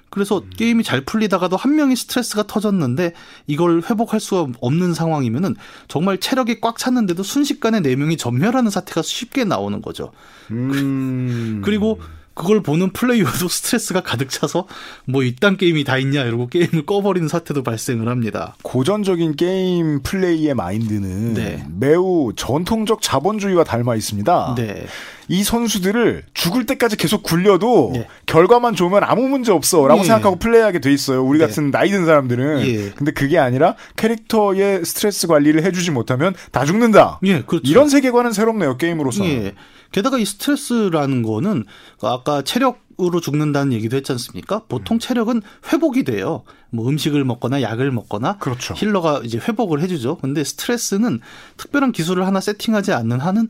그래서 0.09 0.41
게임이 0.55 0.83
잘 0.83 1.01
풀리다가도 1.01 1.57
한 1.57 1.75
명이 1.75 1.95
스트레스가 1.95 2.43
터졌는데 2.47 3.13
이걸 3.45 3.81
회복할 3.89 4.19
수 4.19 4.49
없는 4.61 4.93
상황이면은 4.93 5.55
정말 5.87 6.17
체력이 6.17 6.61
꽉 6.61 6.77
찼는데도 6.77 7.23
순식간에 7.23 7.81
네 7.81 7.95
명이 7.95 8.17
전멸하는 8.17 8.71
사태가 8.71 9.01
쉽게 9.01 9.43
나오는 9.43 9.81
거죠. 9.81 10.11
음. 10.51 11.61
그리고 11.63 11.99
그걸 12.37 12.61
보는 12.61 12.91
플레이어도 12.91 13.47
스트레스가 13.49 14.01
가득 14.01 14.29
차서 14.29 14.67
뭐 15.05 15.23
이딴 15.23 15.57
게임이 15.57 15.83
다 15.83 15.97
있냐 15.97 16.23
이러고 16.23 16.47
게임을 16.47 16.85
꺼버리는 16.85 17.27
사태도 17.27 17.63
발생을 17.63 18.07
합니다. 18.07 18.55
고전적인 18.61 19.35
게임 19.35 20.01
플레이의 20.03 20.53
마인드는 20.53 21.33
네. 21.33 21.65
매우 21.79 22.31
전통적 22.35 23.01
자본주의와 23.01 23.63
닮아 23.63 23.95
있습니다. 23.95 24.55
네. 24.55 24.85
이 25.27 25.43
선수들을 25.43 26.23
죽을 26.33 26.65
때까지 26.65 26.95
계속 26.97 27.23
굴려도 27.23 27.93
예. 27.95 28.07
결과만 28.25 28.75
좋으면 28.75 29.03
아무 29.03 29.27
문제 29.27 29.51
없어라고 29.51 30.01
예. 30.01 30.05
생각하고 30.05 30.37
플레이하게 30.37 30.79
돼 30.79 30.91
있어요. 30.91 31.23
우리 31.23 31.39
네. 31.39 31.47
같은 31.47 31.71
나이 31.71 31.89
든 31.89 32.05
사람들은. 32.05 32.61
예. 32.67 32.89
근데 32.91 33.11
그게 33.11 33.37
아니라 33.37 33.75
캐릭터의 33.95 34.85
스트레스 34.85 35.27
관리를 35.27 35.63
해주지 35.63 35.91
못하면 35.91 36.33
다 36.51 36.65
죽는다. 36.65 37.19
예, 37.25 37.41
그렇죠. 37.41 37.69
이런 37.69 37.89
세계관은 37.89 38.31
새롭네요 38.31 38.77
게임으로서. 38.77 39.23
는 39.23 39.29
예. 39.29 39.55
게다가 39.91 40.17
이 40.17 40.25
스트레스라는 40.25 41.23
거는 41.23 41.65
아까 42.01 42.41
체력 42.41 42.87
으로 42.99 43.21
죽는다는 43.21 43.73
얘기도 43.73 43.95
했지 43.95 44.11
않습니까? 44.13 44.63
보통 44.67 44.97
체력은 44.97 45.43
회복이 45.71 46.03
돼요. 46.03 46.41
뭐 46.71 46.89
음식을 46.89 47.23
먹거나 47.25 47.61
약을 47.61 47.91
먹거나 47.91 48.37
그렇죠. 48.37 48.73
힐러가 48.75 49.21
이제 49.23 49.37
회복을 49.37 49.81
해주죠. 49.81 50.17
근데 50.17 50.43
스트레스는 50.43 51.19
특별한 51.57 51.91
기술을 51.91 52.25
하나 52.25 52.39
세팅하지 52.39 52.93
않는 52.93 53.19
한은 53.19 53.49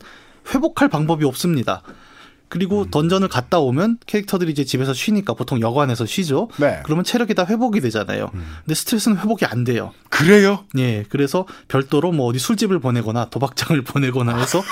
회복할 0.54 0.88
방법이 0.88 1.24
없습니다. 1.24 1.82
그리고 2.48 2.82
음. 2.82 2.90
던전을 2.90 3.28
갔다 3.28 3.58
오면 3.58 3.98
캐릭터들이 4.06 4.50
이제 4.50 4.64
집에서 4.64 4.94
쉬니까 4.94 5.34
보통 5.34 5.60
여관에서 5.60 6.06
쉬죠. 6.06 6.48
네. 6.58 6.80
그러면 6.84 7.04
체력이 7.04 7.34
다 7.34 7.44
회복이 7.44 7.80
되잖아요. 7.80 8.30
근데 8.30 8.74
스트레스는 8.74 9.18
회복이 9.18 9.44
안 9.44 9.64
돼요. 9.64 9.92
그래요? 10.18 10.64
예, 10.76 11.04
그래서 11.08 11.46
별도로 11.68 12.10
뭐 12.10 12.26
어디 12.26 12.40
술집을 12.40 12.80
보내거나 12.80 13.30
도박장을 13.30 13.80
보내거나 13.82 14.36
해서 14.36 14.62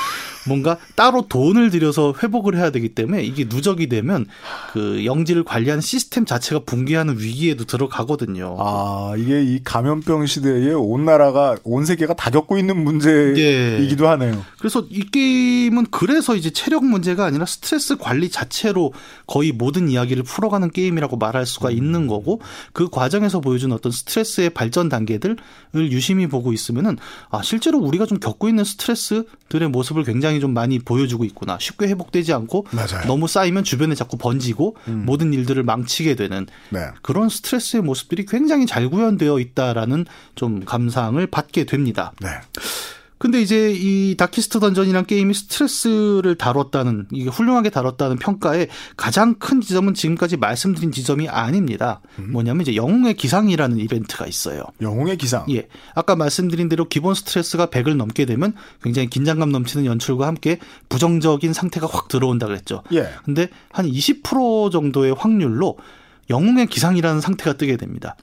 뭔가 0.49 0.77
따로 0.97 1.27
돈을 1.29 1.71
들여서 1.71 2.15
회복을 2.21 2.57
해야 2.57 2.71
되기 2.71 2.89
때문에 2.89 3.23
이게 3.23 3.45
누적이 3.49 3.89
되면 3.89 4.27
그 4.73 5.05
영지를 5.05 5.45
관리하는 5.45 5.81
시스템 5.81 6.25
자체가 6.25 6.63
붕괴하는 6.65 7.19
위기에도 7.19 7.65
들어가거든요. 7.65 8.57
아 8.59 9.15
이게 9.17 9.43
이 9.43 9.61
감염병 9.63 10.27
시대에 10.27 10.73
온 10.73 11.05
나라가 11.05 11.57
온 11.63 11.85
세계가 11.85 12.15
다 12.15 12.31
겪고 12.31 12.59
있는 12.59 12.83
문제이기도 12.83 14.09
하네요. 14.09 14.45
그래서 14.59 14.85
이 14.91 15.05
게임은 15.11 15.87
그래서 15.91 16.35
이제 16.35 16.51
체력 16.51 16.85
문제가 16.85 17.25
아니라 17.25 17.47
스트레스 17.47 17.97
관리 17.97 18.31
자체로 18.31 18.93
거의 19.27 19.53
모든 19.53 19.89
이야기를 19.89 20.25
풀어가는 20.25 20.71
게임이라고 20.71 21.17
말할 21.17 21.47
수가 21.47 21.71
있는 21.71 22.07
거고 22.07 22.41
그 22.73 22.89
과정에서 22.89 23.41
보여준 23.41 23.73
어떤 23.73 23.93
스트레스의 23.93 24.51
발전 24.51 24.89
단계들 24.89 25.36
을 25.74 25.93
유심히 25.93 26.26
보고 26.26 26.53
있으면은 26.53 26.97
아 27.30 27.43
실제로 27.43 27.78
우리가 27.78 28.07
좀 28.07 28.18
겪고 28.18 28.49
있는 28.49 28.64
스트레스들의 28.64 29.68
모습을 29.68 30.05
굉장히 30.05 30.41
좀 30.41 30.55
많이 30.55 30.78
보여주고 30.78 31.24
있구나 31.24 31.59
쉽게 31.61 31.87
회복되지 31.89 32.32
않고 32.32 32.66
맞아요. 32.70 33.07
너무 33.07 33.28
쌓이면 33.28 33.64
주변에 33.64 33.95
자꾸 33.95 34.16
번지고 34.16 34.76
모든 34.87 35.32
일들을 35.32 35.62
망치게 35.62 36.14
되는 36.14 36.47
네. 36.70 36.87
그런 37.03 37.28
스트레스의 37.28 37.82
모습들이 37.82 38.24
굉장히 38.26 38.66
잘 38.66 38.89
구현되어 38.89 39.39
있다라는 39.39 40.07
좀 40.34 40.64
감상을 40.64 41.24
받게 41.26 41.64
됩니다. 41.64 42.12
네. 42.20 42.28
근데 43.19 43.41
이제 43.41 43.73
이 43.73 44.14
다키스트 44.17 44.61
던전이란 44.61 45.07
게임이 45.07 45.33
스트레스를 45.33 46.37
다뤘다는 46.37 47.07
이게 47.12 47.31
훌륭하게 47.31 47.71
다뤘다는 47.71 48.17
평가의 48.17 48.69
가장 48.97 49.35
큰 49.35 49.61
지점은 49.61 49.95
지금까지 49.95 50.37
말씀드린 50.37 50.93
지점이 50.93 51.29
아닙니다. 51.29 52.01
뭐냐면 52.31 52.62
이제 52.62 52.77
영웅의 52.77 53.14
기상이라는 53.14 53.79
이벤트가 53.79 54.27
있어요. 54.27 54.64
영웅의 54.83 55.17
기상. 55.17 55.47
예. 55.51 55.69
아까 55.95 56.14
말씀드린 56.14 56.69
대로 56.69 56.89
기본 56.89 57.14
스트레스가 57.14 57.67
100을 57.67 57.97
넘게 57.97 58.27
되면 58.27 58.53
굉장히 58.83 59.09
긴장감 59.09 59.51
넘치는 59.51 59.87
연출과 59.87 60.27
함께 60.27 60.59
부정적인 60.89 61.53
상태가 61.53 61.87
확 61.91 62.09
들어온다 62.09 62.47
그랬죠. 62.47 62.83
예. 62.93 63.09
근데 63.25 63.49
한 63.71 63.87
20% 63.87 64.71
정도의 64.71 65.14
확률로 65.14 65.79
영웅의 66.29 66.67
기상이라는 66.67 67.21
상태가 67.21 67.57
뜨게 67.57 67.77
됩니다. 67.77 68.17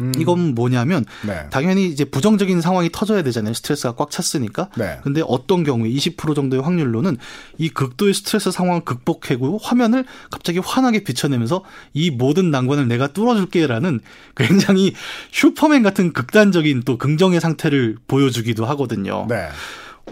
음. 0.00 0.12
이건 0.18 0.54
뭐냐면 0.54 1.04
네. 1.26 1.46
당연히 1.50 1.86
이제 1.86 2.04
부정적인 2.04 2.60
상황이 2.60 2.88
터져야 2.92 3.22
되잖아요. 3.22 3.54
스트레스가 3.54 3.94
꽉 3.94 4.10
찼으니까. 4.10 4.68
네. 4.76 4.98
근데 5.02 5.22
어떤 5.26 5.64
경우에 5.64 5.90
20% 5.90 6.34
정도의 6.34 6.62
확률로는 6.62 7.16
이 7.58 7.68
극도의 7.68 8.14
스트레스 8.14 8.50
상황을 8.50 8.84
극복하고 8.84 9.58
화면을 9.58 10.04
갑자기 10.30 10.58
환하게 10.58 11.04
비춰내면서 11.04 11.64
이 11.94 12.10
모든 12.10 12.50
난관을 12.50 12.88
내가 12.88 13.08
뚫어줄게라는 13.08 14.00
굉장히 14.36 14.94
슈퍼맨 15.32 15.82
같은 15.82 16.12
극단적인 16.12 16.82
또 16.84 16.98
긍정의 16.98 17.40
상태를 17.40 17.96
보여주기도 18.06 18.64
하거든요. 18.66 19.26
네. 19.28 19.48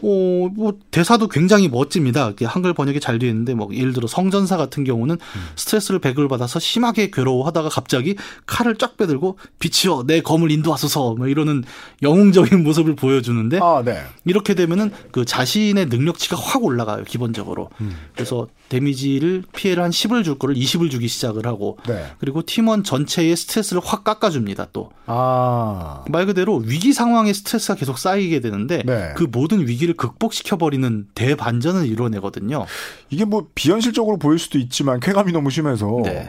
어, 0.02 0.48
뭐, 0.54 0.78
대사도 0.90 1.28
굉장히 1.28 1.68
멋집니다. 1.68 2.32
한글 2.44 2.74
번역이 2.74 3.00
잘 3.00 3.18
되어 3.18 3.30
있는데, 3.30 3.54
뭐, 3.54 3.68
예를 3.72 3.92
들어 3.92 4.06
성전사 4.06 4.56
같은 4.56 4.84
경우는 4.84 5.16
스트레스를 5.56 6.00
배급을 6.00 6.28
받아서 6.28 6.58
심하게 6.58 7.10
괴로워하다가 7.10 7.70
갑자기 7.70 8.16
칼을 8.44 8.76
쫙 8.76 8.96
빼들고, 8.96 9.38
빛이여, 9.58 10.04
내 10.06 10.20
검을 10.20 10.50
인도하소서, 10.50 11.14
뭐 11.14 11.28
이러는 11.28 11.64
영웅적인 12.02 12.62
모습을 12.64 12.94
보여주는데, 12.94 13.58
아, 13.62 13.82
네. 13.84 14.02
이렇게 14.24 14.54
되면은 14.54 14.90
그 15.12 15.24
자신의 15.24 15.86
능력치가 15.86 16.36
확 16.36 16.62
올라가요, 16.64 17.04
기본적으로. 17.04 17.70
그래서 18.14 18.48
데미지를, 18.68 19.44
피해를 19.54 19.82
한 19.82 19.90
10을 19.90 20.24
줄 20.24 20.38
거를 20.38 20.54
20을 20.56 20.90
주기 20.90 21.08
시작을 21.08 21.46
하고, 21.46 21.78
네. 21.86 22.06
그리고 22.18 22.42
팀원 22.42 22.84
전체의 22.84 23.36
스트레스를 23.36 23.80
확 23.84 24.04
깎아줍니다, 24.04 24.68
또. 24.72 24.90
아. 25.06 26.04
말 26.10 26.26
그대로 26.26 26.56
위기 26.56 26.92
상황에 26.92 27.32
스트레스가 27.32 27.76
계속 27.76 27.98
쌓이게 27.98 28.40
되는데 28.40 28.82
네. 28.84 29.12
그 29.16 29.26
모든 29.30 29.66
위기 29.66 29.85
를 29.86 29.94
극복시켜 29.94 30.56
버리는 30.56 31.06
대반전을 31.14 31.86
이뤄내거든요. 31.86 32.66
이게 33.10 33.24
뭐 33.24 33.48
비현실적으로 33.54 34.16
보일 34.16 34.38
수도 34.38 34.58
있지만 34.58 35.00
쾌감이 35.00 35.32
너무 35.32 35.50
심해서 35.50 36.00
네. 36.04 36.28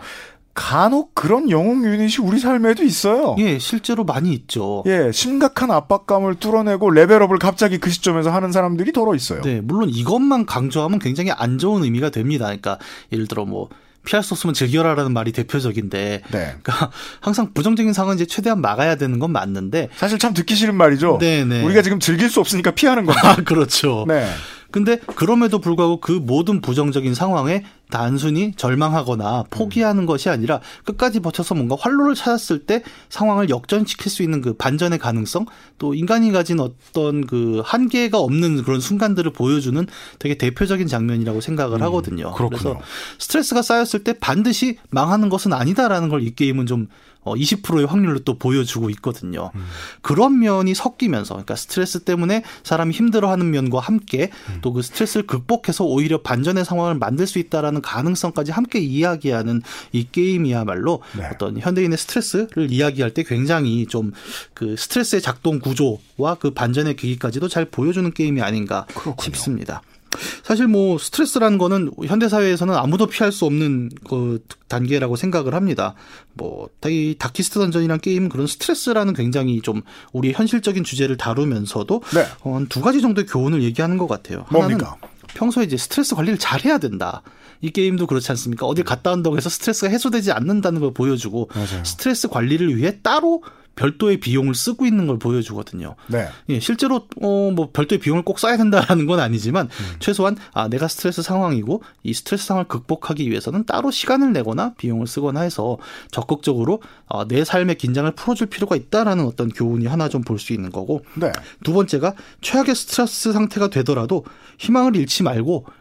간혹 0.57 1.13
그런 1.13 1.51
영웅 1.51 1.85
유닛이 1.85 2.25
우리 2.27 2.39
삶에도 2.39 2.83
있어요. 2.83 3.35
예, 3.37 3.59
실제로 3.59 4.03
많이 4.03 4.33
있죠. 4.33 4.83
예, 4.87 5.11
심각한 5.11 5.69
압박감을 5.69 6.35
뚫어내고 6.35 6.89
레벨업을 6.89 7.37
갑자기 7.37 7.77
그 7.77 7.91
시점에서 7.91 8.31
하는 8.31 8.51
사람들이 8.51 8.91
더러 8.91 9.13
있어요. 9.13 9.41
네, 9.41 9.61
물론 9.61 9.89
이것만 9.89 10.47
강조하면 10.47 10.97
굉장히 10.97 11.29
안 11.29 11.59
좋은 11.59 11.83
의미가 11.83 12.09
됩니다. 12.09 12.45
그러니까 12.45 12.79
예를 13.11 13.27
들어 13.27 13.45
뭐 13.45 13.69
피할 14.07 14.23
수 14.23 14.33
없으면 14.33 14.53
즐겨라라는 14.53 15.11
말이 15.11 15.33
대표적인데 15.33 16.21
네. 16.31 16.55
그러니까 16.63 16.91
항상 17.19 17.53
부정적인 17.53 17.91
상황은 17.91 18.15
이제 18.15 18.25
최대한 18.25 18.61
막아야 18.61 18.95
되는 18.95 19.19
건 19.19 19.33
맞는데 19.33 19.89
사실 19.97 20.17
참 20.17 20.33
듣기 20.33 20.55
싫은 20.55 20.75
말이죠. 20.75 21.17
네, 21.19 21.43
네. 21.43 21.61
우리가 21.61 21.81
지금 21.81 21.99
즐길 21.99 22.29
수 22.29 22.39
없으니까 22.39 22.71
피하는 22.71 23.05
겁니다. 23.05 23.31
아, 23.31 23.35
그렇죠. 23.35 24.05
네. 24.07 24.25
근데 24.71 24.97
그럼에도 25.15 25.59
불구하고 25.59 25.99
그 25.99 26.11
모든 26.11 26.61
부정적인 26.61 27.13
상황에 27.15 27.63
단순히 27.89 28.51
절망하거나 28.57 29.45
포기하는 29.49 30.05
것이 30.05 30.29
아니라 30.29 30.59
끝까지 30.83 31.21
버텨서 31.21 31.55
뭔가 31.55 31.77
활로를 31.79 32.15
찾았을 32.15 32.65
때 32.65 32.83
상황을 33.07 33.49
역전시킬 33.49 34.11
수 34.11 34.23
있는 34.23 34.41
그 34.41 34.53
반전의 34.53 34.99
가능성 34.99 35.45
또 35.77 35.93
인간이 35.93 36.33
가진 36.33 36.59
어떤 36.59 37.25
그 37.25 37.61
한계가 37.63 38.19
없는 38.19 38.63
그런 38.63 38.81
순간들을 38.81 39.31
보여주는 39.31 39.87
되게 40.19 40.37
대표적인 40.37 40.87
장면이라고 40.87 41.39
생각을 41.39 41.81
하거든요. 41.83 42.27
음, 42.27 42.33
그렇군요. 42.33 42.59
그래서 42.59 42.79
스트레스가 43.19 43.61
쌓였을 43.61 44.03
때 44.03 44.13
반드시 44.19 44.77
망하는 44.89 45.29
것은 45.29 45.53
아니다라는 45.53 46.09
걸 46.09 46.17
이 46.17 46.33
게임은 46.35 46.65
좀 46.65 46.87
어, 47.16 47.16
20%의 47.35 47.85
확률로 47.85 48.19
또 48.19 48.37
보여주고 48.37 48.89
있거든요. 48.91 49.51
음. 49.55 49.65
그런 50.01 50.39
면이 50.39 50.73
섞이면서, 50.73 51.35
그러니까 51.35 51.55
스트레스 51.55 51.99
때문에 51.99 52.43
사람이 52.63 52.93
힘들어하는 52.93 53.49
면과 53.51 53.79
함께 53.79 54.29
음. 54.49 54.59
또그 54.61 54.81
스트레스를 54.81 55.27
극복해서 55.27 55.83
오히려 55.85 56.21
반전의 56.21 56.65
상황을 56.65 56.95
만들 56.95 57.27
수 57.27 57.39
있다라는 57.39 57.81
가능성까지 57.81 58.51
함께 58.51 58.79
이야기하는 58.79 59.61
이 59.91 60.07
게임이야말로 60.11 61.01
네. 61.17 61.29
어떤 61.31 61.59
현대인의 61.59 61.97
스트레스를 61.97 62.71
이야기할 62.71 63.13
때 63.13 63.23
굉장히 63.23 63.85
좀 63.87 64.11
그 64.53 64.75
스트레스의 64.75 65.21
작동 65.21 65.59
구조와 65.59 66.35
그 66.39 66.51
반전의 66.51 66.95
계기까지도 66.95 67.47
잘 67.47 67.65
보여주는 67.65 68.11
게임이 68.11 68.41
아닌가 68.41 68.85
그렇군요. 68.93 69.23
싶습니다. 69.23 69.81
사실 70.43 70.67
뭐 70.67 70.97
스트레스라는 70.97 71.57
거는 71.57 71.91
현대 72.05 72.29
사회에서는 72.29 72.73
아무도 72.75 73.07
피할 73.07 73.31
수 73.31 73.45
없는 73.45 73.89
그 74.09 74.43
단계라고 74.67 75.15
생각을 75.15 75.53
합니다. 75.53 75.93
뭐 76.33 76.69
이 76.85 77.15
다키스트 77.17 77.59
던전이란 77.59 77.99
게임은 77.99 78.29
그런 78.29 78.47
스트레스라는 78.47 79.13
굉장히 79.13 79.61
좀 79.61 79.81
우리 80.13 80.31
현실적인 80.31 80.83
주제를 80.83 81.17
다루면서도 81.17 82.01
네. 82.13 82.25
어, 82.41 82.55
한두 82.55 82.81
가지 82.81 83.01
정도의 83.01 83.25
교훈을 83.25 83.63
얘기하는 83.63 83.97
것 83.97 84.07
같아요. 84.07 84.45
뭡니까? 84.51 84.95
평소에 85.27 85.65
이제 85.65 85.77
스트레스 85.77 86.15
관리를 86.15 86.37
잘 86.39 86.63
해야 86.63 86.77
된다. 86.77 87.21
이 87.61 87.71
게임도 87.71 88.07
그렇지 88.07 88.31
않습니까? 88.31 88.65
어딜 88.65 88.83
갔다 88.83 89.11
온다고 89.11 89.37
해서 89.37 89.49
스트레스가 89.49 89.89
해소되지 89.89 90.31
않는다는 90.31 90.79
걸 90.79 90.93
보여주고 90.93 91.49
맞아요. 91.53 91.83
스트레스 91.83 92.27
관리를 92.27 92.75
위해 92.77 92.99
따로 93.01 93.43
별도의 93.77 94.19
비용을 94.19 94.53
쓰고 94.55 94.85
있는 94.85 95.07
걸 95.07 95.17
보여주거든요. 95.17 95.95
네. 96.07 96.27
예, 96.49 96.59
실제로 96.59 97.07
어 97.21 97.37
뭐 97.57 97.69
별도의 97.71 97.99
비용을 97.99 98.23
꼭 98.23 98.39
써야 98.39 98.57
된다라는 98.57 99.05
건 99.05 99.19
아니지만 99.21 99.67
음. 99.67 99.95
최소한 99.99 100.35
아 100.53 100.67
내가 100.67 100.87
스트레스 100.89 101.21
상황이고 101.21 101.81
이 102.03 102.13
스트레스 102.13 102.45
상황을 102.47 102.67
극복하기 102.67 103.29
위해서는 103.29 103.63
따로 103.65 103.89
시간을 103.91 104.33
내거나 104.33 104.73
비용을 104.77 105.07
쓰거나 105.07 105.41
해서 105.41 105.77
적극적으로 106.11 106.81
아, 107.07 107.25
내 107.27 107.45
삶의 107.45 107.75
긴장을 107.77 108.09
풀어줄 108.11 108.47
필요가 108.47 108.75
있다라는 108.75 109.25
어떤 109.25 109.49
교훈이 109.49 109.85
하나 109.87 110.09
좀 110.09 110.23
볼 110.23 110.39
수 110.39 110.51
있는 110.51 110.71
거고 110.71 111.05
네. 111.15 111.31
두 111.63 111.71
번째가 111.73 112.13
최악의 112.41 112.75
스트레스 112.75 113.31
상태가 113.31 113.69
되더라도 113.69 114.25
희망을 114.57 114.95
잃지 114.95 115.23
말고 115.23 115.65
에, 115.67 115.71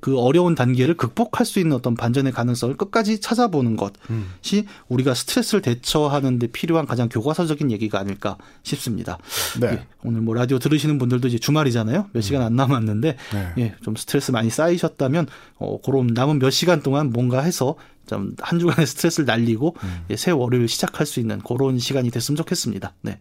그 0.00 0.18
어려운 0.18 0.54
단계를 0.54 0.96
극복할 0.96 1.46
수 1.46 1.58
있는 1.58 1.76
어떤 1.76 1.94
반전의 1.94 2.32
가능성을 2.32 2.76
끝까지 2.76 3.20
찾아보는 3.20 3.76
것이 3.76 3.92
음. 4.10 4.66
우리가 4.88 5.14
스트레스를 5.14 5.62
대처하는 5.62 6.38
데 6.38 6.46
필요한 6.46 6.86
가장 6.86 7.08
교과서적인 7.08 7.70
얘기가 7.70 7.98
아닐까 7.98 8.36
싶습니다. 8.62 9.18
네. 9.60 9.68
예, 9.68 9.86
오늘 10.04 10.20
뭐 10.20 10.34
라디오 10.34 10.58
들으시는 10.58 10.98
분들도 10.98 11.28
이제 11.28 11.38
주말이잖아요. 11.38 12.10
몇 12.12 12.20
시간 12.20 12.42
안 12.42 12.56
남았는데 12.56 13.16
네. 13.32 13.52
예, 13.58 13.74
좀 13.82 13.96
스트레스 13.96 14.30
많이 14.30 14.50
쌓이셨다면 14.50 15.26
어, 15.56 15.80
그런 15.80 16.08
남은 16.08 16.38
몇 16.38 16.50
시간 16.50 16.82
동안 16.82 17.10
뭔가 17.10 17.40
해서 17.40 17.76
좀한 18.06 18.58
주간의 18.58 18.86
스트레스를 18.86 19.26
날리고 19.26 19.76
음. 19.82 20.04
예, 20.10 20.16
새 20.16 20.30
월요일 20.30 20.68
시작할 20.68 21.06
수 21.06 21.20
있는 21.20 21.40
그런 21.40 21.78
시간이 21.78 22.10
됐으면 22.10 22.36
좋겠습니다. 22.36 22.94
네. 23.02 23.20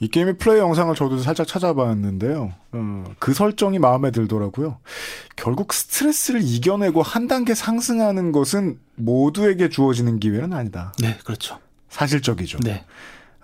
이 0.00 0.08
게임의 0.08 0.38
플레이 0.38 0.58
영상을 0.58 0.94
저도 0.94 1.18
살짝 1.18 1.46
찾아봤는데요. 1.46 2.52
어, 2.72 3.04
그 3.18 3.34
설정이 3.34 3.78
마음에 3.78 4.10
들더라고요. 4.10 4.78
결국 5.36 5.74
스트레스를 5.74 6.40
이겨내고 6.42 7.02
한 7.02 7.28
단계 7.28 7.54
상승하는 7.54 8.32
것은 8.32 8.78
모두에게 8.96 9.68
주어지는 9.68 10.18
기회는 10.18 10.54
아니다. 10.54 10.94
네, 11.00 11.18
그렇죠. 11.24 11.58
사실적이죠. 11.90 12.60
네. 12.64 12.84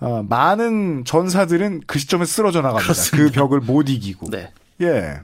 어, 0.01 0.23
많은 0.27 1.05
전사들은 1.05 1.83
그 1.87 1.99
시점에 1.99 2.25
쓰러져 2.25 2.63
나갑니다. 2.63 2.85
그렇습니다. 2.85 3.29
그 3.29 3.33
벽을 3.33 3.61
못 3.61 3.91
이기고. 3.91 4.31
네. 4.31 4.51
예. 4.81 5.21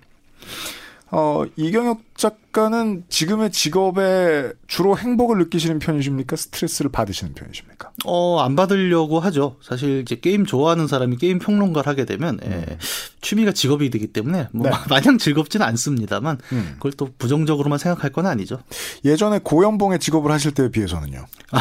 어, 1.15 1.45
이경혁 1.57 2.01
작가는 2.17 3.05
지금의 3.11 3.53
직업에 3.53 4.51
주로 4.67 4.97
행복을 4.97 5.37
느끼시는 5.37 5.79
편이십니까? 5.79 6.37
스트레스를 6.37 6.91
받으시는 6.91 7.35
편이십니까? 7.35 7.91
어, 8.07 8.41
안 8.41 8.57
받으려고 8.57 9.21
하죠. 9.21 9.57
사실 9.63 10.01
이제 10.01 10.19
게임 10.19 10.47
좋아하는 10.47 10.87
사람이 10.87 11.19
게임 11.19 11.39
평론가를 11.39 11.87
하게 11.87 12.07
되면 12.07 12.41
예, 12.47 12.79
취미가 13.21 13.53
직업이 13.53 13.91
되기 13.91 14.07
때문에 14.07 14.49
뭐 14.53 14.67
음. 14.67 14.71
네. 14.71 14.77
마냥 14.89 15.19
즐겁지는 15.19 15.67
않습니다만 15.67 16.39
음. 16.53 16.73
그걸 16.77 16.93
또 16.93 17.11
부정적으로만 17.19 17.79
생각할 17.79 18.11
건 18.11 18.25
아니죠. 18.27 18.63
예전에 19.05 19.41
고연봉의 19.41 19.99
직업을 19.99 20.33
하실 20.33 20.53
때에 20.53 20.71
비해서는요. 20.71 21.27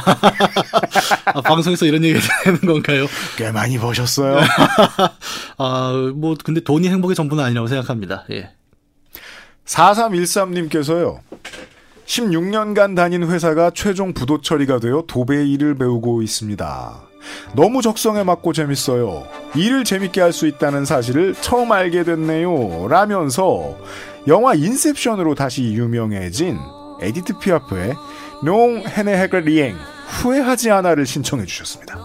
아, 1.26 1.42
방송에서 1.42 1.86
이런 1.86 2.06
얘기 2.06 2.18
되는 2.46 2.60
건가요? 2.66 3.06
꽤 3.36 3.52
많이 3.52 3.78
버셨어요. 3.78 4.40
아, 5.58 5.92
뭐 6.16 6.38
근데 6.42 6.62
돈이 6.62 6.88
행복의 6.88 7.16
전부는 7.18 7.44
아니라고 7.44 7.68
생각합니다. 7.68 8.24
예. 8.32 8.52
4313님께서요. 9.66 11.20
16년간 12.06 12.96
다닌 12.96 13.24
회사가 13.24 13.72
최종 13.74 14.14
부도 14.14 14.42
처리가 14.42 14.80
되어 14.80 15.04
도배 15.08 15.46
일을 15.46 15.76
배우고 15.76 16.22
있습니다. 16.22 17.02
너무 17.56 17.82
적성에 17.82 18.24
맞고 18.24 18.52
재밌어요. 18.54 19.24
일을 19.56 19.84
재밌게 19.84 20.20
할 20.22 20.34
수 20.34 20.48
있다는 20.48 20.86
사실을 20.86 21.36
처음 21.36 21.72
알게 21.72 22.04
됐네요. 22.04 22.88
라면서 22.90 23.78
영화 24.28 24.54
인셉션으로 24.56 25.36
다시 25.36 25.64
유명해진 25.74 26.58
에디트 27.02 27.40
피아프의 27.40 27.96
농 28.44 28.84
헤네 28.86 29.18
헤글 29.22 29.42
리엥 29.42 29.78
후회하지 30.08 30.72
않아를 30.72 31.06
신청해 31.06 31.46
주셨습니다. 31.46 32.00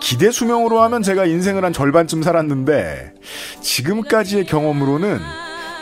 기대 0.00 0.30
수명으로 0.30 0.82
하면 0.82 1.02
제가 1.02 1.24
인생을 1.24 1.64
한 1.64 1.72
절반쯤 1.72 2.22
살았는데 2.22 3.14
지금까지의 3.62 4.44
경험으로는 4.44 5.20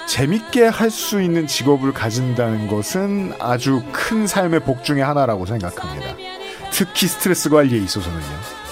재밌게 0.07 0.67
할 0.67 0.91
수 0.91 1.23
있는 1.23 1.47
직업을 1.47 1.93
가진다는 1.93 2.69
것은 2.69 3.33
아주 3.39 3.83
큰 3.93 4.27
삶의 4.27 4.61
복 4.61 4.85
중의 4.85 5.03
하나라고 5.03 5.47
생각합니다. 5.47 6.15
특히 6.71 7.07
스트레스 7.07 7.49
관리에 7.49 7.79
있어서는요. 7.79 8.63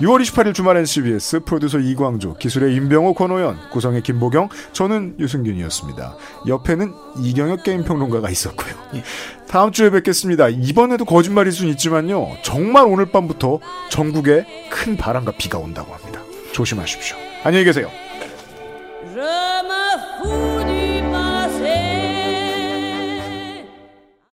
6월 0.00 0.20
28일 0.22 0.54
주말엔 0.54 0.84
CBS 0.86 1.40
프로듀서 1.40 1.78
이광조, 1.78 2.34
기술의 2.34 2.74
임병호, 2.74 3.14
권호연, 3.14 3.70
구성의 3.70 4.02
김보경, 4.02 4.48
저는 4.72 5.14
유승균이었습니다. 5.20 6.16
옆에는 6.48 6.92
이경혁 7.20 7.62
게임 7.62 7.84
평론가가 7.84 8.28
있었고요. 8.28 8.74
예. 8.96 9.04
다음 9.48 9.70
주에 9.70 9.90
뵙겠습니다. 9.90 10.48
이번에도 10.48 11.04
거짓말일 11.04 11.52
순 11.52 11.68
있지만요. 11.68 12.28
정말 12.42 12.86
오늘 12.86 13.06
밤부터 13.06 13.60
전국에 13.88 14.44
큰 14.68 14.96
바람과 14.96 15.32
비가 15.38 15.58
온다고 15.58 15.94
합니다. 15.94 16.20
조심하십시오. 16.52 17.16
안녕히 17.44 17.64
계세요. 17.64 17.88